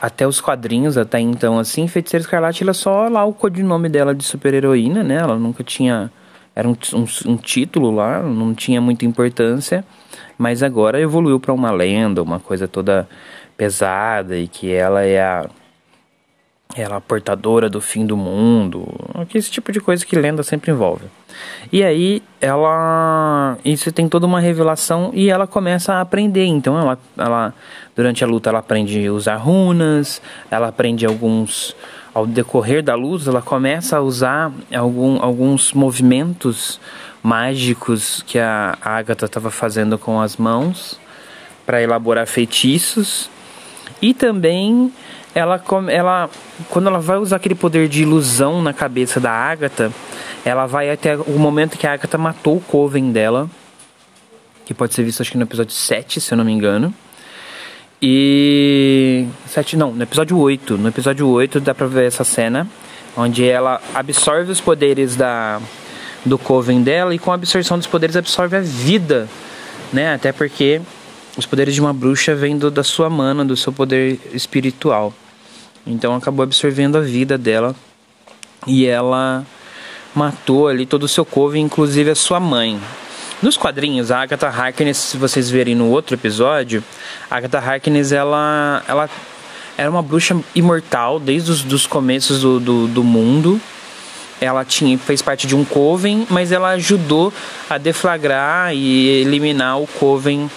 até 0.00 0.26
os 0.26 0.40
quadrinhos 0.40 0.96
até 0.96 1.20
então 1.20 1.58
assim 1.58 1.86
feiticeira 1.86 2.22
escarlate 2.22 2.62
ela 2.62 2.70
é 2.70 2.74
só 2.74 3.06
lá 3.08 3.24
o 3.24 3.34
codinome 3.34 3.88
dela 3.88 4.14
de 4.14 4.24
super 4.24 4.54
heroína 4.54 5.02
né? 5.02 5.16
Ela 5.16 5.36
nunca 5.36 5.62
tinha 5.62 6.10
era 6.56 6.66
um, 6.66 6.74
um, 6.94 7.32
um, 7.32 7.36
título 7.36 7.90
lá 7.90 8.22
não 8.22 8.54
tinha 8.54 8.80
muita 8.80 9.04
importância 9.04 9.84
mas 10.38 10.62
agora 10.62 10.98
evoluiu 10.98 11.38
para 11.38 11.52
uma 11.52 11.70
lenda 11.70 12.22
uma 12.22 12.40
coisa 12.40 12.66
toda 12.66 13.06
pesada 13.58 14.38
e 14.38 14.48
que 14.48 14.72
ela 14.72 15.02
é 15.02 15.20
a 15.20 15.50
ela 16.76 16.96
é 16.96 17.00
portadora 17.00 17.68
do 17.68 17.80
fim 17.80 18.06
do 18.06 18.16
mundo, 18.16 18.86
esse 19.34 19.50
tipo 19.50 19.72
de 19.72 19.80
coisa 19.80 20.04
que 20.04 20.16
lenda 20.16 20.42
sempre 20.42 20.70
envolve. 20.70 21.04
E 21.72 21.82
aí 21.82 22.22
ela 22.40 23.56
isso 23.64 23.90
tem 23.92 24.08
toda 24.08 24.26
uma 24.26 24.40
revelação 24.40 25.10
e 25.12 25.30
ela 25.30 25.46
começa 25.46 25.94
a 25.94 26.00
aprender. 26.00 26.44
Então 26.44 26.78
ela, 26.78 26.98
ela 27.16 27.54
durante 27.94 28.22
a 28.22 28.26
luta 28.26 28.50
ela 28.50 28.58
aprende 28.58 29.06
a 29.06 29.12
usar 29.12 29.36
runas, 29.36 30.20
ela 30.50 30.68
aprende 30.68 31.06
alguns 31.06 31.74
ao 32.12 32.26
decorrer 32.26 32.82
da 32.82 32.94
luz, 32.94 33.26
ela 33.26 33.40
começa 33.40 33.96
a 33.96 34.00
usar 34.00 34.52
algum, 34.74 35.22
alguns 35.22 35.72
movimentos 35.72 36.80
mágicos 37.22 38.22
que 38.26 38.38
a 38.38 38.76
Agatha 38.82 39.26
estava 39.26 39.50
fazendo 39.50 39.98
com 39.98 40.20
as 40.20 40.36
mãos 40.36 40.98
para 41.64 41.80
elaborar 41.80 42.26
feitiços 42.26 43.30
e 44.02 44.12
também 44.14 44.92
ela, 45.34 45.62
ela 45.88 46.30
quando 46.68 46.88
ela 46.88 46.98
vai 46.98 47.18
usar 47.18 47.36
aquele 47.36 47.54
poder 47.54 47.88
de 47.88 48.02
ilusão 48.02 48.62
na 48.62 48.72
cabeça 48.72 49.20
da 49.20 49.30
Agatha, 49.30 49.92
ela 50.44 50.66
vai 50.66 50.90
até 50.90 51.16
o 51.16 51.38
momento 51.38 51.78
que 51.78 51.86
a 51.86 51.92
Agatha 51.92 52.18
matou 52.18 52.56
o 52.56 52.60
Coven 52.60 53.12
dela, 53.12 53.48
que 54.64 54.74
pode 54.74 54.94
ser 54.94 55.02
visto 55.02 55.20
acho 55.20 55.32
que 55.32 55.38
no 55.38 55.44
episódio 55.44 55.72
7, 55.72 56.20
se 56.20 56.32
eu 56.32 56.38
não 56.38 56.44
me 56.44 56.52
engano. 56.52 56.92
E 58.02 59.26
7 59.46 59.76
não, 59.76 59.92
no 59.92 60.02
episódio 60.02 60.38
8, 60.38 60.78
no 60.78 60.88
episódio 60.88 61.28
8 61.28 61.60
dá 61.60 61.74
pra 61.74 61.86
ver 61.86 62.06
essa 62.06 62.24
cena 62.24 62.66
onde 63.16 63.46
ela 63.46 63.80
absorve 63.94 64.50
os 64.50 64.60
poderes 64.60 65.16
da 65.16 65.60
do 66.24 66.38
Coven 66.38 66.82
dela 66.82 67.14
e 67.14 67.18
com 67.18 67.30
a 67.30 67.34
absorção 67.34 67.78
dos 67.78 67.86
poderes 67.86 68.14
absorve 68.16 68.56
a 68.56 68.60
vida, 68.60 69.28
né? 69.92 70.14
Até 70.14 70.32
porque 70.32 70.80
os 71.40 71.46
poderes 71.46 71.74
de 71.74 71.80
uma 71.80 71.92
bruxa 71.92 72.34
vêm 72.34 72.56
do, 72.56 72.70
da 72.70 72.84
sua 72.84 73.10
mana, 73.10 73.44
do 73.44 73.56
seu 73.56 73.72
poder 73.72 74.20
espiritual. 74.32 75.12
Então 75.86 76.14
acabou 76.14 76.42
absorvendo 76.42 76.96
a 76.96 77.00
vida 77.00 77.36
dela 77.36 77.74
e 78.66 78.86
ela 78.86 79.44
matou 80.14 80.68
ali 80.68 80.86
todo 80.86 81.04
o 81.04 81.08
seu 81.08 81.24
coven, 81.24 81.64
inclusive 81.64 82.10
a 82.10 82.14
sua 82.14 82.38
mãe. 82.38 82.80
Nos 83.42 83.56
quadrinhos, 83.56 84.10
a 84.10 84.20
Agatha 84.20 84.48
Harkness, 84.48 84.98
se 84.98 85.16
vocês 85.16 85.48
verem 85.48 85.74
no 85.74 85.88
outro 85.88 86.14
episódio, 86.14 86.84
a 87.30 87.36
Agatha 87.36 87.58
Harkness 87.58 88.12
ela, 88.12 88.84
ela 88.86 89.08
era 89.78 89.90
uma 89.90 90.02
bruxa 90.02 90.38
imortal 90.54 91.18
desde 91.18 91.50
os 91.50 91.62
dos 91.62 91.86
começos 91.86 92.42
do, 92.42 92.60
do, 92.60 92.86
do 92.86 93.02
mundo 93.02 93.60
ela 94.40 94.64
tinha 94.64 94.96
fez 94.96 95.20
parte 95.20 95.46
de 95.46 95.54
um 95.54 95.64
coven, 95.64 96.26
mas 96.30 96.50
ela 96.50 96.70
ajudou 96.70 97.32
a 97.68 97.76
deflagrar 97.76 98.74
e 98.74 99.20
eliminar 99.20 99.78
o 99.78 99.86
coven 99.86 100.50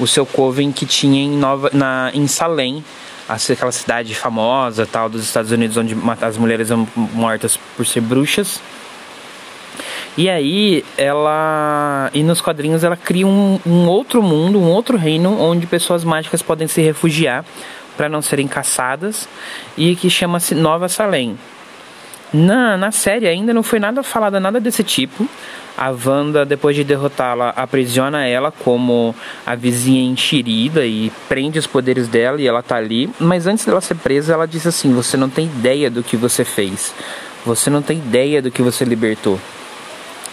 o 0.00 0.06
seu 0.06 0.26
coven 0.26 0.72
que 0.72 0.86
tinha 0.86 1.22
em, 1.22 1.30
Nova, 1.30 1.70
na, 1.72 2.10
em 2.14 2.26
Salem, 2.26 2.82
aquela 3.28 3.70
cidade 3.70 4.14
famosa 4.14 4.84
tal 4.86 5.08
dos 5.08 5.22
Estados 5.22 5.52
Unidos 5.52 5.76
onde 5.76 5.96
as 6.20 6.36
mulheres 6.36 6.68
são 6.68 6.88
mortas 6.96 7.56
por 7.76 7.86
ser 7.86 8.00
bruxas. 8.00 8.60
E 10.16 10.28
aí 10.28 10.84
ela 10.96 12.10
e 12.12 12.22
nos 12.22 12.40
quadrinhos 12.40 12.82
ela 12.82 12.96
cria 12.96 13.26
um, 13.26 13.60
um 13.64 13.86
outro 13.86 14.20
mundo, 14.22 14.58
um 14.58 14.68
outro 14.68 14.96
reino 14.96 15.40
onde 15.40 15.66
pessoas 15.66 16.02
mágicas 16.02 16.42
podem 16.42 16.66
se 16.66 16.82
refugiar 16.82 17.44
para 17.96 18.08
não 18.08 18.20
serem 18.20 18.48
caçadas 18.48 19.28
e 19.76 19.94
que 19.94 20.10
chama-se 20.10 20.54
Nova 20.54 20.88
Salem. 20.88 21.38
Na, 22.32 22.76
na 22.76 22.90
série 22.90 23.26
ainda 23.26 23.52
não 23.52 23.62
foi 23.62 23.78
nada 23.78 24.02
falado 24.02 24.38
nada 24.40 24.58
desse 24.58 24.82
tipo. 24.82 25.28
A 25.80 25.92
Wanda, 25.92 26.44
depois 26.44 26.76
de 26.76 26.84
derrotá-la, 26.84 27.54
aprisiona 27.56 28.26
ela 28.26 28.52
como 28.52 29.14
a 29.46 29.54
vizinha 29.54 30.12
enxerida 30.12 30.84
e 30.84 31.10
prende 31.26 31.58
os 31.58 31.66
poderes 31.66 32.06
dela 32.06 32.38
e 32.38 32.46
ela 32.46 32.62
tá 32.62 32.76
ali. 32.76 33.08
Mas 33.18 33.46
antes 33.46 33.64
dela 33.64 33.80
ser 33.80 33.94
presa, 33.94 34.34
ela 34.34 34.46
diz 34.46 34.66
assim: 34.66 34.92
Você 34.92 35.16
não 35.16 35.30
tem 35.30 35.46
ideia 35.46 35.90
do 35.90 36.02
que 36.02 36.18
você 36.18 36.44
fez. 36.44 36.92
Você 37.46 37.70
não 37.70 37.80
tem 37.80 37.96
ideia 37.96 38.42
do 38.42 38.50
que 38.50 38.60
você 38.60 38.84
libertou. 38.84 39.40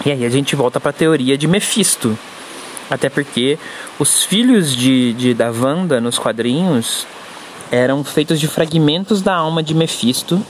E 0.05 0.11
aí 0.11 0.25
a 0.25 0.29
gente 0.29 0.53
volta 0.53 0.81
para 0.81 0.89
a 0.89 0.93
teoria 0.93 1.37
de 1.37 1.47
Mephisto. 1.47 2.19
Até 2.89 3.07
porque 3.07 3.57
os 3.97 4.25
filhos 4.25 4.75
de, 4.75 5.13
de, 5.13 5.33
da 5.33 5.49
Wanda 5.49 6.01
nos 6.01 6.19
quadrinhos 6.19 7.07
eram 7.71 8.03
feitos 8.03 8.37
de 8.37 8.49
fragmentos 8.49 9.21
da 9.21 9.33
alma 9.33 9.63
de 9.63 9.73
Mephisto 9.73 10.45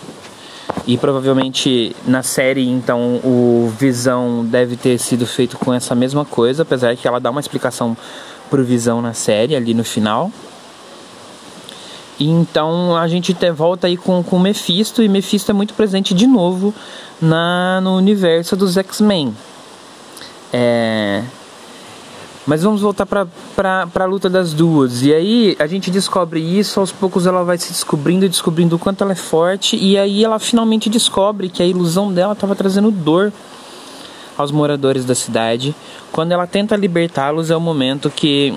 e 0.86 0.98
provavelmente 0.98 1.96
na 2.06 2.24
série, 2.24 2.70
então, 2.70 3.20
o 3.24 3.74
Visão 3.78 4.46
deve 4.46 4.76
ter 4.76 4.98
sido 4.98 5.26
feito 5.26 5.58
com 5.58 5.74
essa 5.74 5.96
mesma 5.96 6.24
coisa, 6.24 6.64
apesar 6.64 6.96
que 6.96 7.08
ela 7.08 7.20
dá 7.20 7.30
uma 7.30 7.40
explicação 7.40 7.96
pro 8.50 8.64
Visão 8.64 9.02
na 9.02 9.14
série, 9.14 9.56
ali 9.56 9.74
no 9.74 9.84
final. 9.84 10.32
E 12.20 12.30
então 12.30 12.96
a 12.96 13.08
gente 13.08 13.34
te, 13.34 13.52
volta 13.52 13.88
aí 13.88 13.96
com, 13.96 14.24
com 14.24 14.40
Mephisto, 14.40 15.04
e 15.04 15.10
Mephisto 15.10 15.52
é 15.52 15.54
muito 15.54 15.74
presente 15.74 16.14
de 16.14 16.26
novo 16.26 16.74
na, 17.22 17.80
no 17.82 17.96
universo 17.96 18.56
dos 18.56 18.76
X-Men. 18.78 19.36
É, 20.52 21.24
mas 22.48 22.64
vamos 22.64 22.82
voltar 22.82 23.06
para 23.06 23.28
a 23.94 24.06
luta 24.06 24.30
das 24.30 24.54
duas. 24.54 25.04
E 25.04 25.14
aí 25.14 25.56
a 25.60 25.68
gente 25.68 25.92
descobre 25.92 26.40
isso, 26.40 26.80
aos 26.80 26.94
poucos 26.94 27.28
ela 27.28 27.44
vai 27.44 27.58
se 27.58 27.74
descobrindo 27.74 28.26
e 28.26 28.30
descobrindo 28.30 28.78
o 28.78 28.80
quanto 28.80 29.04
ela 29.04 29.12
é 29.12 29.16
forte. 29.16 29.76
E 29.76 29.98
aí 29.98 30.24
ela 30.24 30.40
finalmente 30.40 30.90
descobre 30.90 31.50
que 31.50 31.62
a 31.62 31.66
ilusão 31.66 32.12
dela 32.12 32.32
estava 32.32 32.56
trazendo 32.56 32.90
dor 32.90 33.34
aos 34.38 34.50
moradores 34.50 35.04
da 35.04 35.14
cidade. 35.14 35.76
Quando 36.10 36.32
ela 36.32 36.48
tenta 36.48 36.78
libertá-los, 36.78 37.52
é 37.52 37.58
o 37.58 37.60
momento 37.60 38.10
que 38.10 38.56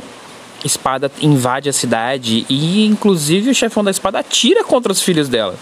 espada 0.65 1.11
invade 1.21 1.69
a 1.69 1.73
cidade 1.73 2.47
e 2.49 2.87
inclusive 2.87 3.51
o 3.51 3.55
chefão 3.55 3.83
da 3.83 3.91
espada 3.91 4.21
atira 4.21 4.63
contra 4.63 4.93
os 4.93 5.03
filhos 5.03 5.29
dela. 5.29 5.57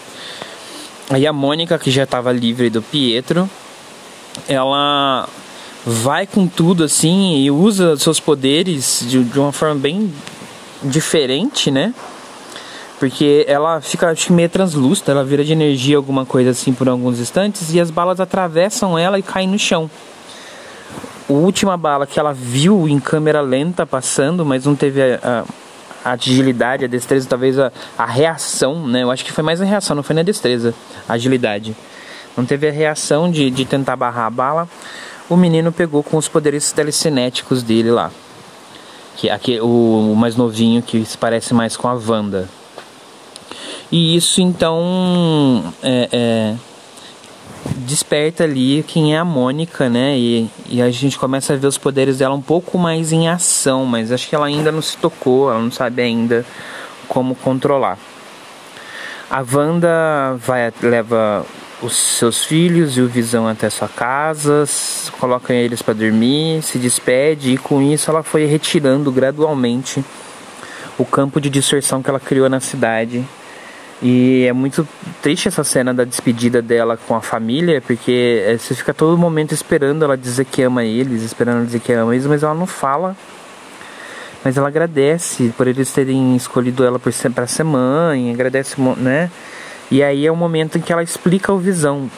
Aí 1.09 1.25
a 1.25 1.33
Mônica, 1.33 1.79
que 1.79 1.89
já 1.89 2.03
estava 2.03 2.31
livre 2.31 2.69
do 2.69 2.83
Pietro, 2.83 3.49
ela 4.47 5.27
vai 5.85 6.27
com 6.27 6.47
tudo 6.47 6.83
assim 6.83 7.37
e 7.37 7.51
usa 7.51 7.97
seus 7.97 8.19
poderes 8.19 9.03
de, 9.07 9.23
de 9.23 9.39
uma 9.39 9.51
forma 9.51 9.75
bem 9.75 10.13
diferente, 10.83 11.71
né? 11.71 11.93
Porque 12.99 13.45
ela 13.47 13.79
fica 13.79 14.09
acho, 14.09 14.33
meio 14.33 14.49
translúcida, 14.49 15.13
ela 15.13 15.23
vira 15.23 15.43
de 15.43 15.53
energia 15.53 15.95
alguma 15.95 16.25
coisa 16.25 16.49
assim 16.49 16.73
por 16.73 16.89
alguns 16.89 17.19
instantes 17.19 17.73
e 17.73 17.79
as 17.79 17.89
balas 17.89 18.19
atravessam 18.19 18.97
ela 18.97 19.17
e 19.17 19.23
caem 19.23 19.47
no 19.47 19.57
chão. 19.57 19.89
A 21.29 21.31
última 21.31 21.77
bala 21.77 22.05
que 22.05 22.19
ela 22.19 22.33
viu 22.33 22.89
em 22.89 22.99
câmera 22.99 23.39
lenta 23.39 23.85
passando, 23.85 24.45
mas 24.45 24.65
não 24.65 24.75
teve 24.75 25.01
a, 25.01 25.19
a, 26.03 26.09
a 26.09 26.11
agilidade, 26.13 26.83
a 26.83 26.87
destreza, 26.87 27.27
talvez 27.29 27.57
a, 27.57 27.71
a 27.97 28.05
reação, 28.05 28.85
né? 28.85 29.03
Eu 29.03 29.11
acho 29.11 29.23
que 29.23 29.31
foi 29.31 29.43
mais 29.43 29.61
a 29.61 29.65
reação, 29.65 29.95
não 29.95 30.03
foi 30.03 30.15
nem 30.15 30.21
a 30.21 30.25
destreza, 30.25 30.73
a 31.07 31.13
agilidade. 31.13 31.75
Não 32.35 32.45
teve 32.45 32.67
a 32.67 32.71
reação 32.71 33.31
de, 33.31 33.49
de 33.49 33.63
tentar 33.63 33.95
barrar 33.95 34.25
a 34.25 34.29
bala. 34.29 34.67
O 35.29 35.37
menino 35.37 35.71
pegou 35.71 36.01
com 36.01 36.17
os 36.17 36.27
poderes 36.27 36.71
telecinéticos 36.71 37.61
dele 37.61 37.91
lá. 37.91 38.11
Que 39.15 39.29
aqui, 39.29 39.59
o, 39.59 40.11
o 40.11 40.15
mais 40.15 40.35
novinho 40.35 40.81
que 40.81 41.05
se 41.05 41.17
parece 41.17 41.53
mais 41.53 41.77
com 41.77 41.87
a 41.87 41.93
Wanda. 41.93 42.49
E 43.91 44.15
isso 44.15 44.41
então 44.41 45.73
é, 45.83 46.09
é, 46.11 46.55
desperta 47.77 48.43
ali 48.43 48.83
quem 48.87 49.15
é 49.15 49.17
a 49.17 49.25
Mônica, 49.25 49.89
né? 49.89 50.17
E, 50.17 50.49
e 50.67 50.81
a 50.81 50.89
gente 50.89 51.17
começa 51.17 51.53
a 51.53 51.55
ver 51.55 51.67
os 51.67 51.77
poderes 51.77 52.19
dela 52.19 52.35
um 52.35 52.41
pouco 52.41 52.77
mais 52.77 53.11
em 53.11 53.27
ação, 53.27 53.85
mas 53.85 54.11
acho 54.11 54.27
que 54.27 54.35
ela 54.35 54.47
ainda 54.47 54.71
não 54.71 54.81
se 54.81 54.97
tocou, 54.97 55.51
ela 55.51 55.59
não 55.59 55.71
sabe 55.71 56.01
ainda 56.01 56.45
como 57.07 57.35
controlar. 57.35 57.97
A 59.29 59.43
Wanda 59.43 60.35
vai, 60.37 60.71
leva 60.81 61.45
os 61.81 61.95
seus 61.95 62.43
filhos 62.43 62.97
e 62.97 63.01
o 63.01 63.07
Visão 63.07 63.47
até 63.47 63.69
sua 63.69 63.87
casa, 63.87 64.65
coloca 65.19 65.53
eles 65.53 65.81
para 65.81 65.93
dormir, 65.93 66.61
se 66.61 66.77
despede 66.77 67.53
e 67.53 67.57
com 67.57 67.81
isso 67.81 68.09
ela 68.11 68.23
foi 68.23 68.45
retirando 68.45 69.11
gradualmente 69.11 70.03
o 70.97 71.05
campo 71.05 71.39
de 71.39 71.49
distorção 71.49 72.03
que 72.03 72.09
ela 72.09 72.19
criou 72.19 72.49
na 72.49 72.59
cidade 72.59 73.25
e 74.01 74.45
é 74.47 74.53
muito 74.53 74.87
triste 75.21 75.49
essa 75.49 75.63
cena 75.63 75.93
da 75.93 76.05
despedida 76.05 76.61
dela 76.61 76.95
com 76.95 77.15
a 77.15 77.21
família, 77.21 77.81
porque 77.81 78.41
eh, 78.45 78.57
você 78.57 78.73
fica 78.73 78.93
todo 78.93 79.17
momento 79.17 79.53
esperando 79.53 80.05
ela 80.05 80.17
dizer 80.17 80.45
que 80.45 80.61
ama 80.61 80.85
eles, 80.85 81.21
esperando 81.21 81.57
ela 81.57 81.65
dizer 81.65 81.81
que 81.81 81.91
ama 81.91 82.13
eles, 82.15 82.25
mas 82.25 82.41
ela 82.41 82.53
não 82.53 82.65
fala. 82.65 83.15
Mas 84.43 84.55
ela 84.55 84.69
agradece 84.69 85.53
por 85.57 85.67
eles 85.67 85.91
terem 85.91 86.33
escolhido 86.37 86.85
ela 86.85 86.97
para 86.97 87.45
ser 87.45 87.63
mãe, 87.65 88.31
agradece, 88.31 88.75
né? 88.95 89.29
E 89.91 90.03
aí 90.03 90.25
é 90.25 90.31
o 90.31 90.35
momento 90.35 90.77
em 90.77 90.81
que 90.81 90.93
ela 90.93 91.03
explica 91.03 91.51
o 91.51 91.57
Visão. 91.57 92.09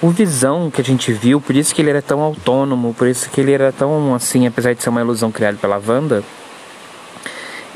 O 0.00 0.10
Visão 0.10 0.70
que 0.70 0.80
a 0.80 0.84
gente 0.84 1.12
viu, 1.12 1.40
por 1.40 1.54
isso 1.54 1.74
que 1.74 1.82
ele 1.82 1.90
era 1.90 2.02
tão 2.02 2.20
autônomo, 2.20 2.94
por 2.94 3.06
isso 3.06 3.28
que 3.30 3.40
ele 3.40 3.52
era 3.52 3.72
tão 3.72 4.14
assim, 4.14 4.46
apesar 4.46 4.74
de 4.74 4.82
ser 4.82 4.88
uma 4.88 5.00
ilusão 5.00 5.30
criada 5.30 5.56
pela 5.58 5.80
Wanda, 5.84 6.22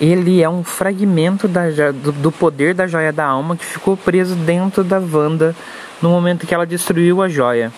ele 0.00 0.42
é 0.42 0.48
um 0.48 0.62
fragmento 0.62 1.48
da, 1.48 1.90
do, 1.90 2.12
do, 2.12 2.32
poder 2.32 2.74
da 2.74 2.86
joia 2.86 3.12
da 3.12 3.24
alma 3.24 3.56
que 3.56 3.64
ficou 3.64 3.96
preso 3.96 4.34
dentro 4.34 4.84
da 4.84 4.98
Wanda 4.98 5.54
no 6.00 6.10
momento 6.10 6.46
que 6.46 6.54
ela 6.54 6.66
destruiu 6.66 7.20
a 7.22 7.28
joia. 7.28 7.72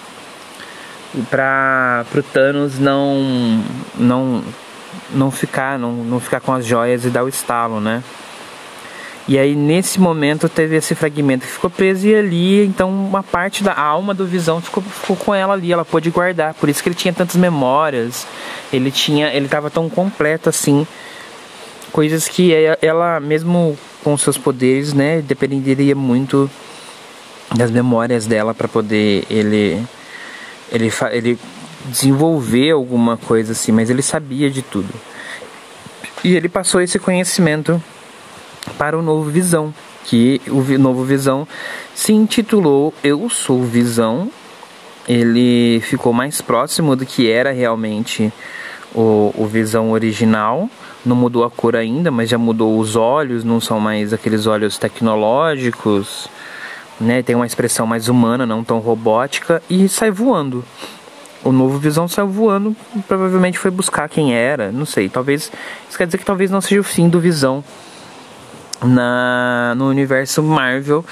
Para 1.28 2.04
o 2.14 2.22
Thanos 2.22 2.78
não 2.78 3.64
não 3.96 4.44
não 5.12 5.30
ficar 5.30 5.78
não, 5.78 5.92
não 5.92 6.20
ficar 6.20 6.40
com 6.40 6.52
as 6.52 6.64
joias 6.64 7.04
e 7.04 7.10
dar 7.10 7.24
o 7.24 7.28
estalo, 7.28 7.80
né? 7.80 8.02
E 9.30 9.38
aí 9.38 9.54
nesse 9.54 10.00
momento 10.00 10.48
teve 10.48 10.74
esse 10.74 10.92
fragmento 10.92 11.46
que 11.46 11.52
ficou 11.52 11.70
preso 11.70 12.04
e 12.04 12.12
ali 12.16 12.66
então 12.66 12.90
uma 12.90 13.22
parte 13.22 13.62
da 13.62 13.72
alma 13.78 14.12
do 14.12 14.26
Visão 14.26 14.60
ficou, 14.60 14.82
ficou 14.82 15.14
com 15.14 15.32
ela 15.32 15.52
ali, 15.54 15.72
ela 15.72 15.84
pôde 15.84 16.10
guardar. 16.10 16.52
Por 16.54 16.68
isso 16.68 16.82
que 16.82 16.88
ele 16.88 16.96
tinha 16.96 17.14
tantas 17.14 17.36
memórias, 17.36 18.26
ele 18.72 18.90
tinha, 18.90 19.32
ele 19.32 19.44
estava 19.44 19.70
tão 19.70 19.88
completo 19.88 20.48
assim 20.48 20.84
coisas 21.92 22.26
que 22.26 22.52
ela 22.82 23.20
mesmo 23.20 23.78
com 24.02 24.18
seus 24.18 24.36
poderes, 24.36 24.92
né, 24.92 25.22
dependeria 25.22 25.94
muito 25.94 26.50
das 27.56 27.70
memórias 27.70 28.26
dela 28.26 28.52
para 28.52 28.66
poder 28.66 29.24
ele 29.30 29.80
ele 30.72 30.92
ele 31.12 31.38
desenvolver 31.84 32.72
alguma 32.72 33.16
coisa 33.16 33.52
assim, 33.52 33.70
mas 33.70 33.90
ele 33.90 34.02
sabia 34.02 34.50
de 34.50 34.60
tudo. 34.60 34.92
E 36.24 36.34
ele 36.34 36.48
passou 36.48 36.80
esse 36.80 36.98
conhecimento 36.98 37.80
para 38.76 38.98
o 38.98 39.02
novo 39.02 39.30
Visão, 39.30 39.74
que 40.04 40.40
o 40.48 40.62
novo 40.78 41.04
Visão 41.04 41.46
se 41.94 42.12
intitulou 42.12 42.94
Eu 43.02 43.28
Sou 43.28 43.62
Visão. 43.62 44.30
Ele 45.08 45.80
ficou 45.80 46.12
mais 46.12 46.40
próximo 46.40 46.94
do 46.94 47.04
que 47.04 47.30
era 47.30 47.52
realmente 47.52 48.32
o, 48.94 49.32
o 49.36 49.46
Visão 49.46 49.90
original 49.90 50.68
não 51.04 51.16
mudou 51.16 51.44
a 51.44 51.50
cor 51.50 51.76
ainda, 51.76 52.10
mas 52.10 52.28
já 52.28 52.38
mudou 52.38 52.78
os 52.78 52.96
olhos, 52.96 53.44
não 53.44 53.60
são 53.60 53.80
mais 53.80 54.12
aqueles 54.12 54.46
olhos 54.46 54.76
tecnológicos, 54.78 56.28
né? 57.00 57.22
Tem 57.22 57.34
uma 57.34 57.46
expressão 57.46 57.86
mais 57.86 58.08
humana, 58.08 58.44
não 58.44 58.62
tão 58.62 58.78
robótica 58.78 59.62
e 59.68 59.88
sai 59.88 60.10
voando. 60.10 60.64
O 61.42 61.52
novo 61.52 61.78
Visão 61.78 62.06
saiu 62.06 62.28
voando, 62.28 62.76
provavelmente 63.08 63.58
foi 63.58 63.70
buscar 63.70 64.08
quem 64.10 64.34
era, 64.34 64.70
não 64.70 64.84
sei. 64.84 65.08
Talvez 65.08 65.50
isso 65.88 65.96
quer 65.96 66.04
dizer 66.04 66.18
que 66.18 66.24
talvez 66.24 66.50
não 66.50 66.60
seja 66.60 66.80
o 66.80 66.84
fim 66.84 67.08
do 67.08 67.18
Visão 67.18 67.64
na 68.82 69.74
no 69.76 69.88
universo 69.88 70.42
Marvel 70.42 71.04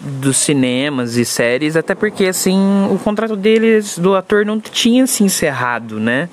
dos 0.00 0.38
cinemas 0.38 1.16
e 1.16 1.24
séries, 1.24 1.76
até 1.76 1.94
porque 1.94 2.26
assim 2.26 2.58
o 2.90 2.98
contrato 2.98 3.36
deles 3.36 3.98
do 3.98 4.14
ator 4.14 4.46
não 4.46 4.58
tinha 4.58 5.06
se 5.06 5.22
encerrado, 5.22 6.00
né? 6.00 6.28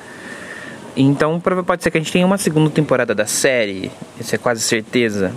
Então 0.96 1.40
pode 1.40 1.84
ser 1.84 1.92
que 1.92 1.98
a 1.98 2.02
gente 2.02 2.12
tenha 2.12 2.26
uma 2.26 2.38
segunda 2.38 2.70
temporada 2.70 3.14
da 3.14 3.26
série, 3.26 3.92
isso 4.20 4.34
é 4.34 4.38
quase 4.38 4.62
certeza. 4.62 5.34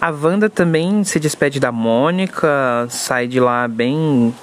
A 0.00 0.10
Wanda 0.10 0.48
também 0.48 1.04
se 1.04 1.20
despede 1.20 1.60
da 1.60 1.70
Mônica, 1.70 2.86
sai 2.88 3.26
de 3.26 3.38
lá 3.38 3.68
bem 3.68 4.34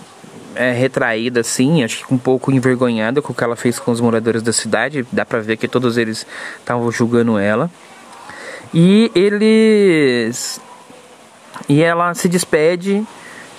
é, 0.56 0.72
retraída 0.72 1.40
assim, 1.42 1.84
acho 1.84 2.06
que 2.06 2.14
um 2.14 2.18
pouco 2.18 2.52
envergonhada 2.52 3.22
com 3.22 3.34
o 3.34 3.36
que 3.36 3.44
ela 3.44 3.56
fez 3.56 3.80
com 3.80 3.92
os 3.92 4.00
moradores 4.00 4.42
da 4.42 4.54
cidade. 4.54 5.06
Dá 5.12 5.26
pra 5.26 5.40
ver 5.40 5.58
que 5.58 5.68
todos 5.68 5.98
eles 5.98 6.26
estavam 6.60 6.92
julgando 6.92 7.38
ela. 7.38 7.70
E 8.74 9.12
eles. 9.16 10.62
E 11.68 11.82
ela 11.82 12.14
se 12.14 12.28
despede, 12.28 13.06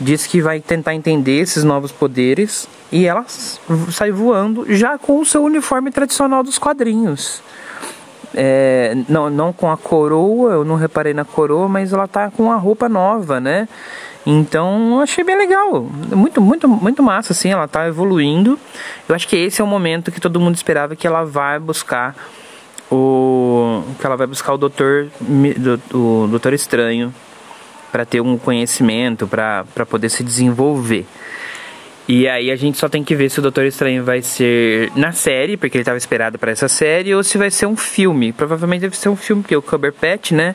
diz 0.00 0.26
que 0.26 0.40
vai 0.40 0.60
tentar 0.60 0.94
entender 0.94 1.40
esses 1.40 1.64
novos 1.64 1.92
poderes 1.92 2.68
e 2.90 3.06
ela 3.06 3.24
sai 3.90 4.10
voando 4.10 4.66
já 4.68 4.98
com 4.98 5.20
o 5.20 5.24
seu 5.24 5.44
uniforme 5.44 5.90
tradicional 5.90 6.42
dos 6.42 6.58
quadrinhos. 6.58 7.42
É, 8.34 8.96
não, 9.08 9.28
não 9.28 9.52
com 9.52 9.70
a 9.70 9.76
coroa, 9.76 10.52
eu 10.52 10.64
não 10.64 10.76
reparei 10.76 11.12
na 11.12 11.24
coroa, 11.24 11.68
mas 11.68 11.92
ela 11.92 12.06
tá 12.06 12.30
com 12.30 12.50
a 12.50 12.56
roupa 12.56 12.88
nova, 12.88 13.40
né? 13.40 13.68
Então 14.24 15.00
achei 15.00 15.24
bem 15.24 15.36
legal, 15.36 15.82
muito, 16.14 16.40
muito, 16.40 16.68
muito 16.68 17.02
massa, 17.02 17.32
assim, 17.32 17.50
ela 17.50 17.66
tá 17.66 17.88
evoluindo. 17.88 18.58
Eu 19.08 19.14
acho 19.14 19.26
que 19.26 19.36
esse 19.36 19.60
é 19.60 19.64
o 19.64 19.66
momento 19.66 20.12
que 20.12 20.20
todo 20.20 20.38
mundo 20.38 20.54
esperava 20.54 20.94
que 20.94 21.06
ela 21.06 21.24
vai 21.24 21.58
buscar 21.58 22.14
o. 22.90 23.82
que 23.98 24.06
ela 24.06 24.16
vai 24.16 24.26
buscar 24.26 24.54
o 24.54 24.58
Doutor, 24.58 25.08
o 25.92 26.26
Doutor 26.28 26.52
Estranho 26.52 27.14
para 27.90 28.04
ter 28.04 28.20
um 28.20 28.38
conhecimento, 28.38 29.26
para 29.26 29.86
poder 29.88 30.08
se 30.08 30.22
desenvolver. 30.22 31.06
E 32.08 32.28
aí 32.28 32.50
a 32.50 32.56
gente 32.56 32.78
só 32.78 32.88
tem 32.88 33.04
que 33.04 33.14
ver 33.14 33.30
se 33.30 33.38
o 33.38 33.42
Doutor 33.42 33.64
Estranho 33.64 34.02
vai 34.02 34.22
ser 34.22 34.90
na 34.96 35.12
série, 35.12 35.56
porque 35.56 35.76
ele 35.76 35.82
estava 35.82 35.98
esperado 35.98 36.38
para 36.38 36.50
essa 36.50 36.66
série, 36.66 37.14
ou 37.14 37.22
se 37.22 37.38
vai 37.38 37.50
ser 37.50 37.66
um 37.66 37.76
filme. 37.76 38.32
Provavelmente 38.32 38.80
deve 38.80 38.96
ser 38.96 39.08
um 39.08 39.16
filme, 39.16 39.42
porque 39.42 39.54
o 39.54 39.62
Cumberbatch, 39.62 40.32
né, 40.32 40.54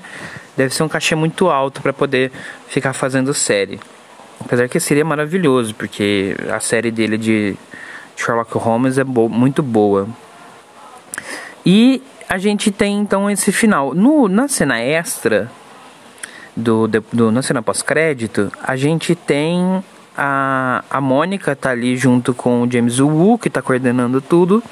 deve 0.58 0.74
ser 0.74 0.84
um 0.84 0.90
cachê 0.90 1.16
muito 1.16 1.50
alto 1.50 1.82
para 1.82 1.94
poder 1.94 2.32
ficar 2.68 2.94
fazendo 2.94 3.34
série. 3.34 3.80
Apesar 4.40 4.68
que 4.68 4.80
seria 4.80 5.06
maravilhoso, 5.06 5.74
porque 5.76 6.36
a 6.52 6.60
série 6.60 6.92
dele 6.92 7.18
de 7.18 7.56
Sherlock 8.18 8.58
Holmes 8.58 8.98
é 8.98 9.04
bo 9.04 9.30
muito 9.30 9.64
boa. 9.64 10.10
E 11.66 12.02
a 12.28 12.38
gente 12.38 12.72
tem 12.72 13.00
então 13.00 13.30
esse 13.30 13.52
final. 13.52 13.94
No, 13.94 14.28
na 14.28 14.48
cena 14.48 14.80
extra, 14.80 15.52
do, 16.56 16.88
do, 16.88 17.32
na 17.32 17.42
cena 17.42 17.62
pós-crédito, 17.62 18.52
a 18.64 18.76
gente 18.76 19.14
tem 19.16 19.84
a, 20.18 20.84
a 20.90 21.02
Mônica 21.02 21.56
tá 21.56 21.72
ali 21.72 21.98
junto 21.98 22.34
com 22.34 22.64
o 22.64 22.72
James 22.72 23.00
Wu, 23.00 23.38
que 23.38 23.50
tá 23.50 23.62
coordenando 23.62 24.22
tudo. 24.22 24.64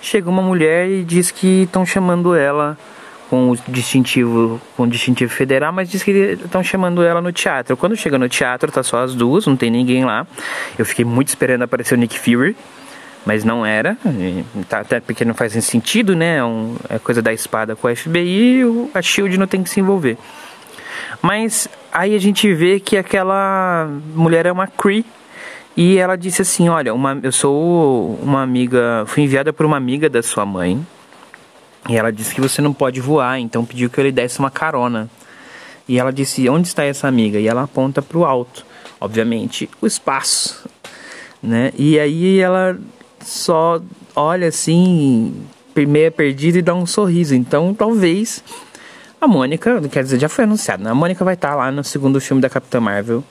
Chega 0.00 0.30
uma 0.30 0.42
mulher 0.42 0.88
e 0.88 1.04
diz 1.04 1.30
que 1.30 1.62
estão 1.64 1.84
chamando 1.84 2.34
ela 2.34 2.78
com 3.28 3.50
o 3.50 3.56
distintivo, 3.68 4.60
com 4.76 4.84
o 4.84 4.86
distintivo 4.86 5.32
federal, 5.32 5.72
mas 5.72 5.90
diz 5.90 6.02
que 6.02 6.10
estão 6.10 6.62
chamando 6.62 7.02
ela 7.02 7.20
no 7.20 7.32
teatro. 7.32 7.76
Quando 7.76 7.96
chega 7.96 8.16
no 8.18 8.28
teatro, 8.28 8.70
tá 8.70 8.82
só 8.82 9.02
as 9.02 9.14
duas, 9.14 9.46
não 9.46 9.56
tem 9.56 9.70
ninguém 9.70 10.04
lá. 10.04 10.26
Eu 10.78 10.86
fiquei 10.86 11.04
muito 11.04 11.28
esperando 11.28 11.62
aparecer 11.62 11.94
o 11.94 11.98
Nick 11.98 12.18
Fury, 12.18 12.56
mas 13.26 13.42
não 13.42 13.66
era, 13.66 13.98
tá, 14.68 14.78
até 14.78 15.00
porque 15.00 15.24
não 15.24 15.34
faz 15.34 15.52
sentido, 15.64 16.14
né? 16.14 16.36
É, 16.36 16.44
um, 16.44 16.76
é 16.88 16.96
coisa 17.00 17.20
da 17.20 17.32
espada 17.32 17.74
com 17.74 17.88
a 17.88 17.94
FBI 17.94 18.62
a 18.94 19.02
Shield 19.02 19.36
não 19.36 19.48
tem 19.48 19.64
que 19.64 19.68
se 19.68 19.80
envolver. 19.80 20.16
Mas 21.20 21.68
aí 21.92 22.14
a 22.14 22.20
gente 22.20 22.54
vê 22.54 22.78
que 22.78 22.96
aquela 22.96 23.90
mulher 24.14 24.46
é 24.46 24.52
uma 24.52 24.68
Cree 24.68 25.04
e 25.76 25.98
ela 25.98 26.16
disse 26.16 26.40
assim: 26.42 26.68
Olha, 26.68 26.94
uma, 26.94 27.18
eu 27.20 27.32
sou 27.32 28.16
uma 28.22 28.42
amiga, 28.42 29.04
fui 29.06 29.24
enviada 29.24 29.52
por 29.52 29.66
uma 29.66 29.76
amiga 29.76 30.08
da 30.08 30.22
sua 30.22 30.46
mãe 30.46 30.86
e 31.88 31.96
ela 31.96 32.12
disse 32.12 32.32
que 32.32 32.40
você 32.40 32.62
não 32.62 32.72
pode 32.72 33.00
voar, 33.00 33.40
então 33.40 33.64
pediu 33.64 33.90
que 33.90 33.98
eu 33.98 34.04
lhe 34.04 34.12
desse 34.12 34.38
uma 34.38 34.52
carona. 34.52 35.10
E 35.88 35.98
ela 35.98 36.12
disse: 36.12 36.48
Onde 36.48 36.68
está 36.68 36.84
essa 36.84 37.08
amiga? 37.08 37.40
E 37.40 37.48
ela 37.48 37.64
aponta 37.64 38.00
para 38.00 38.18
o 38.18 38.24
alto, 38.24 38.64
obviamente, 39.00 39.68
o 39.80 39.86
espaço, 39.86 40.64
né? 41.42 41.72
E 41.76 41.98
aí 41.98 42.38
ela 42.38 42.78
só 43.26 43.80
olha 44.14 44.48
assim, 44.48 45.34
meia 45.74 46.10
perdida 46.10 46.58
e 46.58 46.62
dá 46.62 46.74
um 46.74 46.86
sorriso. 46.86 47.34
Então 47.34 47.74
talvez 47.74 48.42
a 49.20 49.26
Mônica, 49.26 49.80
quer 49.88 50.04
dizer, 50.04 50.20
já 50.20 50.28
foi 50.28 50.44
anunciado, 50.44 50.84
né? 50.84 50.90
A 50.90 50.94
Mônica 50.94 51.24
vai 51.24 51.34
estar 51.34 51.54
lá 51.54 51.70
no 51.70 51.82
segundo 51.82 52.20
filme 52.20 52.40
da 52.40 52.48
Capitã 52.48 52.80
Marvel. 52.80 53.24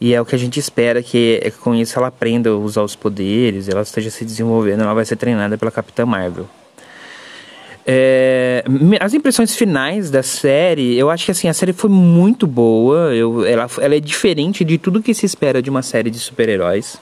E 0.00 0.12
é 0.12 0.20
o 0.20 0.24
que 0.24 0.34
a 0.34 0.38
gente 0.38 0.58
espera 0.58 1.00
que 1.00 1.40
é, 1.42 1.50
com 1.50 1.74
isso 1.74 1.96
ela 1.96 2.08
aprenda 2.08 2.50
a 2.50 2.56
usar 2.56 2.82
os 2.82 2.96
poderes, 2.96 3.68
ela 3.68 3.82
esteja 3.82 4.10
se 4.10 4.24
desenvolvendo, 4.24 4.82
ela 4.82 4.94
vai 4.94 5.04
ser 5.04 5.14
treinada 5.14 5.56
pela 5.56 5.70
Capitã 5.70 6.04
Marvel. 6.04 6.48
É, 7.86 8.64
as 9.00 9.14
impressões 9.14 9.54
finais 9.54 10.10
da 10.10 10.22
série, 10.22 10.96
eu 10.96 11.10
acho 11.10 11.24
que 11.24 11.30
assim, 11.30 11.48
a 11.48 11.54
série 11.54 11.72
foi 11.72 11.90
muito 11.90 12.46
boa. 12.46 13.14
Eu, 13.14 13.44
ela, 13.44 13.68
ela 13.80 13.94
é 13.94 14.00
diferente 14.00 14.64
de 14.64 14.78
tudo 14.78 15.02
que 15.02 15.14
se 15.14 15.24
espera 15.24 15.62
de 15.62 15.70
uma 15.70 15.82
série 15.82 16.10
de 16.10 16.18
super-heróis. 16.18 16.98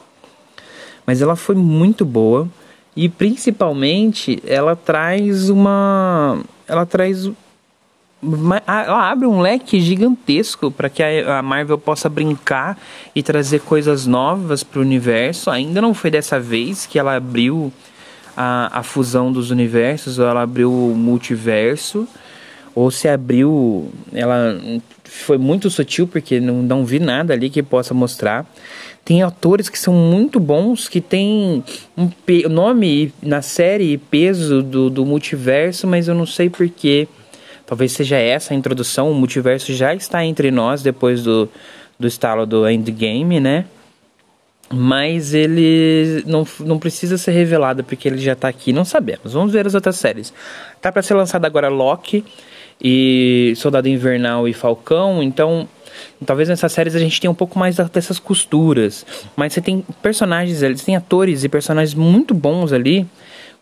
Mas 1.07 1.23
ela 1.23 1.37
foi 1.37 1.55
muito 1.55 2.05
boa. 2.05 2.49
E 2.97 3.09
principalmente 3.09 4.43
ela 4.47 4.75
traz 4.75 5.49
uma. 5.49 6.41
Ela 6.67 6.85
traz 6.85 7.31
ela 8.67 9.11
abre 9.11 9.27
um 9.27 9.41
leque 9.41 9.81
gigantesco 9.81 10.71
para 10.71 10.91
que 10.91 11.03
a 11.03 11.41
Marvel 11.41 11.79
possa 11.79 12.07
brincar 12.07 12.79
e 13.15 13.23
trazer 13.23 13.61
coisas 13.61 14.07
novas 14.07 14.63
para 14.63 14.79
o 14.79 14.83
universo. 14.83 15.51
Ainda 15.51 15.81
não 15.81 15.95
foi 15.95 16.11
dessa 16.11 16.39
vez 16.39 16.85
que 16.85 16.99
ela 16.99 17.17
abriu 17.17 17.73
a, 18.37 18.81
a 18.81 18.83
fusão 18.83 19.33
dos 19.33 19.51
universos, 19.51 20.19
ou 20.19 20.27
ela 20.27 20.43
abriu 20.43 20.71
o 20.71 20.95
multiverso, 20.95 22.07
ou 22.75 22.91
se 22.91 23.09
abriu. 23.09 23.91
Ela 24.13 24.61
foi 25.05 25.39
muito 25.39 25.71
sutil 25.71 26.07
porque 26.07 26.41
não, 26.41 26.63
não 26.63 26.85
vi 26.85 26.99
nada 26.99 27.33
ali 27.33 27.49
que 27.49 27.63
possa 27.63 27.95
mostrar. 27.95 28.47
Tem 29.05 29.23
atores 29.23 29.69
que 29.69 29.79
são 29.79 29.95
muito 29.95 30.39
bons, 30.39 30.89
que 30.89 31.01
tem 31.01 31.65
um 31.97 32.11
nome 32.49 33.13
na 33.23 33.43
série 33.43 33.93
e 33.93 33.99
peso 33.99 34.63
do, 34.63 34.89
do 34.89 35.05
multiverso, 35.05 35.87
mas 35.87 36.07
eu 36.07 36.15
não 36.15 36.27
sei 36.27 36.49
porquê. 36.49 37.09
Talvez 37.67 37.93
seja 37.93 38.17
essa 38.17 38.53
a 38.53 38.57
introdução. 38.57 39.11
O 39.11 39.15
multiverso 39.15 39.73
já 39.73 39.95
está 39.95 40.25
entre 40.25 40.51
nós 40.51 40.83
depois 40.83 41.23
do, 41.23 41.49
do 41.99 42.07
estalo 42.07 42.47
do 42.47 42.69
Endgame, 42.69 43.41
né? 43.41 43.65
Mas 44.73 45.35
ele 45.35 46.23
não, 46.27 46.47
não 46.61 46.79
precisa 46.79 47.19
ser 47.19 47.33
revelado 47.33 47.83
porque 47.83 48.07
ele 48.07 48.19
já 48.19 48.35
está 48.35 48.49
aqui. 48.49 48.73
Não 48.73 48.85
sabemos. 48.85 49.33
Vamos 49.33 49.53
ver 49.53 49.67
as 49.67 49.75
outras 49.75 49.97
séries. 49.97 50.33
Tá 50.81 50.93
para 50.93 51.03
ser 51.03 51.15
lançado 51.15 51.45
agora 51.45 51.69
Loki 51.69 52.25
e 52.81 53.53
Soldado 53.57 53.89
Invernal 53.89 54.49
e 54.49 54.53
Falcão. 54.53 55.23
Então, 55.23 55.69
talvez 56.25 56.49
nessas 56.49 56.73
séries 56.73 56.95
a 56.95 56.99
gente 56.99 57.21
tenha 57.21 57.31
um 57.31 57.35
pouco 57.35 57.59
mais 57.59 57.77
dessas 57.77 58.19
costuras. 58.19 59.05
Mas 59.37 59.53
você 59.53 59.61
tem 59.61 59.85
personagens, 60.03 60.63
eles 60.63 60.83
têm 60.83 60.97
atores 60.97 61.45
e 61.45 61.49
personagens 61.49 61.95
muito 61.95 62.35
bons 62.35 62.73
ali, 62.73 63.07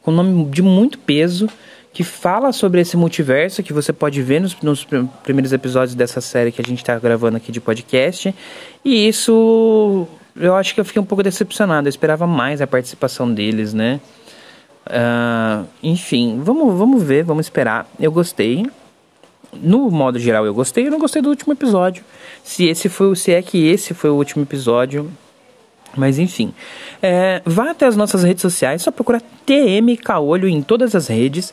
com 0.03 0.11
nome 0.11 0.45
de 0.47 0.63
muito 0.63 0.99
peso 0.99 1.49
que 1.93 2.05
fala 2.05 2.53
sobre 2.53 2.81
esse 2.81 2.97
multiverso 2.97 3.63
que 3.63 3.73
você 3.73 3.93
pode 3.93 4.23
ver 4.23 4.41
nos, 4.41 4.57
nos 4.63 4.87
primeiros 5.25 5.53
episódios 5.53 5.97
dessa 5.97 6.21
série 6.21 6.53
que 6.53 6.61
a 6.61 6.65
gente 6.65 6.79
está 6.79 6.97
gravando 6.99 7.37
aqui 7.37 7.51
de 7.51 7.61
podcast. 7.61 8.33
E 8.85 9.09
isso 9.09 10.07
eu 10.37 10.55
acho 10.55 10.75
que 10.75 10.81
eu 10.81 10.85
fiquei 10.85 11.03
um 11.03 11.05
pouco 11.05 11.23
decepcionado. 11.23 11.89
Eu 11.89 11.91
esperava 11.91 12.27
mais 12.27 12.61
a 12.61 12.67
participação 12.67 13.33
deles, 13.33 13.75
né? 13.75 14.01
Uh, 14.87 15.67
enfim, 15.83 16.41
vamos, 16.43 16.79
vamos 16.79 17.03
ver, 17.03 17.25
vamos 17.25 17.47
esperar. 17.47 17.87
Eu 17.99 18.13
gostei. 18.13 18.65
No 19.53 19.91
modo 19.91 20.19
geral, 20.19 20.45
eu 20.45 20.55
gostei. 20.55 20.87
Eu 20.87 20.91
não 20.91 20.99
gostei 20.99 21.23
do 21.23 21.29
último 21.29 21.53
episódio. 21.53 22.05
Se 22.43 22.67
esse 22.67 22.89
foi, 22.89 23.15
se 23.17 23.33
é 23.33 23.43
que 23.43 23.67
esse 23.67 23.95
foi 23.95 24.11
o 24.11 24.15
último 24.15 24.43
episódio, 24.43 25.11
mas 25.97 26.19
enfim, 26.19 26.53
é, 27.03 27.43
vá 27.45 27.71
até 27.71 27.87
as 27.87 27.97
nossas 27.97 28.23
redes 28.23 28.43
sociais, 28.43 28.83
só 28.83 28.91
procura 28.91 29.23
TM 29.47 29.97
Caolho 29.97 30.49
em 30.49 30.63
todas 30.63 30.95
as 30.95 31.09
redes. 31.09 31.53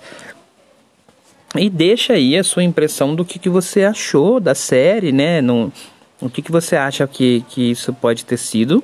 E 1.57 1.69
deixa 1.69 2.13
aí 2.13 2.37
a 2.37 2.43
sua 2.43 2.63
impressão 2.63 3.15
do 3.15 3.23
que, 3.23 3.39
que 3.39 3.49
você 3.49 3.83
achou 3.83 4.39
da 4.39 4.53
série, 4.53 5.11
né? 5.11 5.41
No, 5.41 5.71
o 6.19 6.29
que, 6.29 6.41
que 6.41 6.51
você 6.51 6.75
acha 6.75 7.07
que, 7.07 7.45
que 7.49 7.71
isso 7.71 7.93
pode 7.93 8.25
ter 8.25 8.37
sido. 8.37 8.83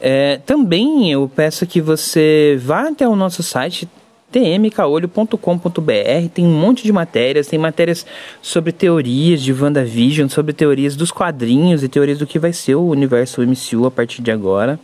É, 0.00 0.38
também 0.44 1.10
eu 1.10 1.30
peço 1.34 1.66
que 1.66 1.80
você 1.80 2.58
vá 2.60 2.88
até 2.88 3.08
o 3.08 3.16
nosso 3.16 3.42
site 3.42 3.88
tmcaolho.com.br 4.30 6.28
tem 6.34 6.44
um 6.44 6.58
monte 6.58 6.82
de 6.82 6.92
matérias, 6.92 7.46
tem 7.46 7.58
matérias 7.58 8.04
sobre 8.42 8.72
teorias 8.72 9.40
de 9.42 9.52
WandaVision, 9.52 10.28
sobre 10.28 10.52
teorias 10.52 10.96
dos 10.96 11.10
quadrinhos 11.10 11.82
e 11.82 11.88
teorias 11.88 12.18
do 12.18 12.26
que 12.26 12.38
vai 12.38 12.52
ser 12.52 12.74
o 12.74 12.86
universo 12.86 13.42
MCU 13.42 13.86
a 13.86 13.90
partir 13.90 14.22
de 14.22 14.30
agora. 14.30 14.78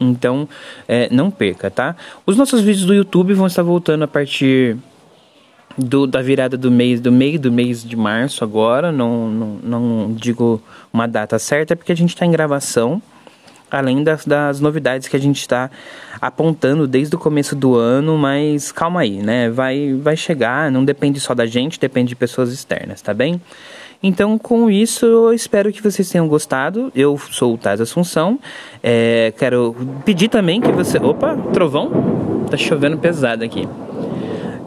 Então, 0.00 0.48
é, 0.88 1.08
não 1.12 1.30
perca, 1.30 1.70
tá? 1.70 1.94
Os 2.26 2.36
nossos 2.36 2.60
vídeos 2.60 2.86
do 2.86 2.94
YouTube 2.94 3.34
vão 3.34 3.46
estar 3.46 3.62
voltando 3.62 4.02
a 4.02 4.08
partir 4.08 4.76
do, 5.76 6.06
da 6.06 6.20
virada 6.20 6.56
do 6.56 6.70
mês, 6.70 7.00
do 7.00 7.12
meio 7.12 7.38
do 7.38 7.52
mês 7.52 7.84
de 7.84 7.96
março 7.96 8.44
agora, 8.44 8.90
não, 8.90 9.28
não, 9.30 9.58
não 9.62 10.12
digo 10.12 10.60
uma 10.92 11.06
data 11.06 11.38
certa, 11.38 11.76
porque 11.76 11.92
a 11.92 11.96
gente 11.96 12.10
está 12.10 12.26
em 12.26 12.30
gravação, 12.30 13.00
além 13.78 14.04
das, 14.04 14.24
das 14.24 14.60
novidades 14.60 15.08
que 15.08 15.16
a 15.16 15.20
gente 15.20 15.40
está 15.40 15.70
apontando 16.20 16.86
desde 16.86 17.16
o 17.16 17.18
começo 17.18 17.56
do 17.56 17.74
ano, 17.74 18.16
mas 18.16 18.70
calma 18.70 19.00
aí, 19.00 19.22
né? 19.22 19.50
Vai, 19.50 19.94
vai 19.94 20.16
chegar, 20.16 20.70
não 20.70 20.84
depende 20.84 21.18
só 21.18 21.34
da 21.34 21.46
gente, 21.46 21.80
depende 21.80 22.10
de 22.10 22.16
pessoas 22.16 22.52
externas, 22.52 23.00
tá 23.02 23.12
bem? 23.12 23.40
Então, 24.02 24.36
com 24.36 24.68
isso, 24.68 25.06
eu 25.06 25.32
espero 25.32 25.72
que 25.72 25.80
vocês 25.80 26.10
tenham 26.10 26.26
gostado. 26.26 26.90
Eu 26.94 27.16
sou 27.16 27.54
o 27.54 27.58
Taz 27.58 27.80
Assunção. 27.80 28.38
É, 28.82 29.32
quero 29.38 29.76
pedir 30.04 30.28
também 30.28 30.60
que 30.60 30.72
você. 30.72 30.98
Opa, 30.98 31.36
trovão? 31.52 32.44
Tá 32.50 32.56
chovendo 32.56 32.98
pesado 32.98 33.44
aqui. 33.44 33.68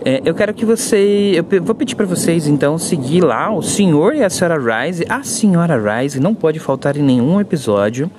É, 0.05 0.21
eu 0.23 0.33
quero 0.33 0.53
que 0.53 0.63
você. 0.63 1.33
Eu 1.35 1.63
vou 1.63 1.75
pedir 1.75 1.95
para 1.95 2.05
vocês 2.05 2.47
então 2.47 2.77
seguir 2.77 3.21
lá 3.21 3.51
o 3.51 3.61
Senhor 3.61 4.15
e 4.15 4.23
a 4.23 4.29
Senhora 4.29 4.57
Rise. 4.57 5.05
A 5.09 5.23
Senhora 5.23 5.77
Rise 5.77 6.19
não 6.19 6.33
pode 6.33 6.59
faltar 6.59 6.95
em 6.95 7.01
nenhum 7.01 7.41
episódio. 7.41 8.09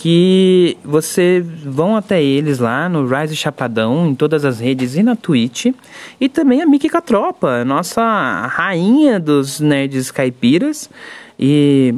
Que 0.00 0.78
você 0.84 1.44
vão 1.44 1.96
até 1.96 2.22
eles 2.22 2.60
lá 2.60 2.88
no 2.88 3.04
Rise 3.04 3.34
Chapadão, 3.34 4.06
em 4.06 4.14
todas 4.14 4.44
as 4.44 4.60
redes 4.60 4.94
e 4.94 5.02
na 5.02 5.16
Twitch. 5.16 5.74
E 6.20 6.28
também 6.28 6.62
a 6.62 6.66
Miki 6.66 6.88
Catropa, 6.88 7.64
nossa 7.64 8.46
rainha 8.46 9.18
dos 9.18 9.58
nerds 9.58 10.12
caipiras. 10.12 10.88
E 11.36 11.96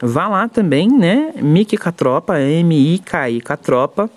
vá 0.00 0.28
lá 0.28 0.48
também, 0.48 0.88
né? 0.88 1.34
Miki 1.42 1.76
Catropa, 1.76 2.40
M-I-K-I 2.40 3.38
Catropa 3.42 4.08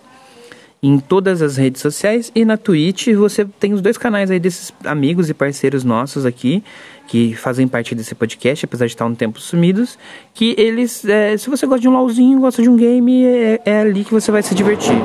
em 0.88 1.00
todas 1.00 1.42
as 1.42 1.58
redes 1.58 1.82
sociais 1.82 2.32
e 2.36 2.46
na 2.46 2.58
Twitch 2.58 3.08
você 3.16 3.46
tem 3.46 3.74
os 3.74 3.82
dois 3.82 3.98
canais 3.98 4.30
aí 4.30 4.40
desses 4.40 4.72
amigos 4.84 5.30
e 5.30 5.34
parceiros 5.34 5.84
nossos 5.84 6.26
aqui 6.26 6.64
que 7.08 7.36
fazem 7.36 7.68
parte 7.68 7.94
desse 7.94 8.16
podcast, 8.16 8.66
apesar 8.66 8.86
de 8.86 8.94
estar 8.94 9.06
um 9.06 9.14
tempo 9.14 9.40
sumidos, 9.40 9.98
que 10.34 10.56
eles, 10.58 11.06
é, 11.06 11.38
se 11.38 11.50
você 11.50 11.66
gosta 11.68 11.82
de 11.82 11.88
um 11.88 11.94
LOLzinho, 11.94 12.40
gosta 12.40 12.62
de 12.62 12.70
um 12.70 12.76
game, 12.76 13.26
é, 13.26 13.62
é 13.64 13.80
ali 13.82 14.04
que 14.04 14.12
você 14.12 14.32
vai 14.32 14.42
se 14.42 14.56
divertir. 14.56 14.96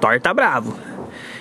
Thor 0.00 0.20
tá 0.20 0.32
bravo. 0.32 0.76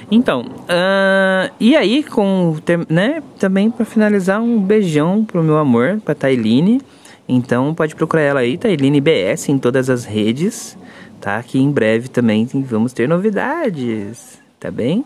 Então, 0.09 0.41
uh, 0.41 1.53
e 1.59 1.75
aí, 1.75 2.03
com, 2.03 2.55
né, 2.89 3.21
também 3.39 3.71
para 3.71 3.85
finalizar, 3.85 4.41
um 4.41 4.59
beijão 4.59 5.23
pro 5.23 5.43
meu 5.43 5.57
amor, 5.57 5.99
pra 6.03 6.13
Tailine. 6.13 6.81
Então 7.27 7.73
pode 7.73 7.95
procurar 7.95 8.21
ela 8.21 8.39
aí, 8.41 8.57
Tailine 8.57 9.01
BS, 9.01 9.49
em 9.49 9.57
todas 9.57 9.89
as 9.89 10.05
redes, 10.05 10.77
tá? 11.19 11.41
Que 11.41 11.59
em 11.59 11.71
breve 11.71 12.07
também 12.07 12.45
vamos 12.45 12.93
ter 12.93 13.07
novidades, 13.07 14.39
tá 14.59 14.69
bem? 14.69 15.03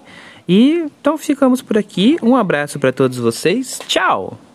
E 0.47 0.86
então 0.99 1.17
ficamos 1.17 1.62
por 1.62 1.77
aqui. 1.77 2.17
Um 2.21 2.36
abraço 2.36 2.79
para 2.79 2.91
todos 2.91 3.17
vocês. 3.17 3.79
Tchau! 3.88 4.48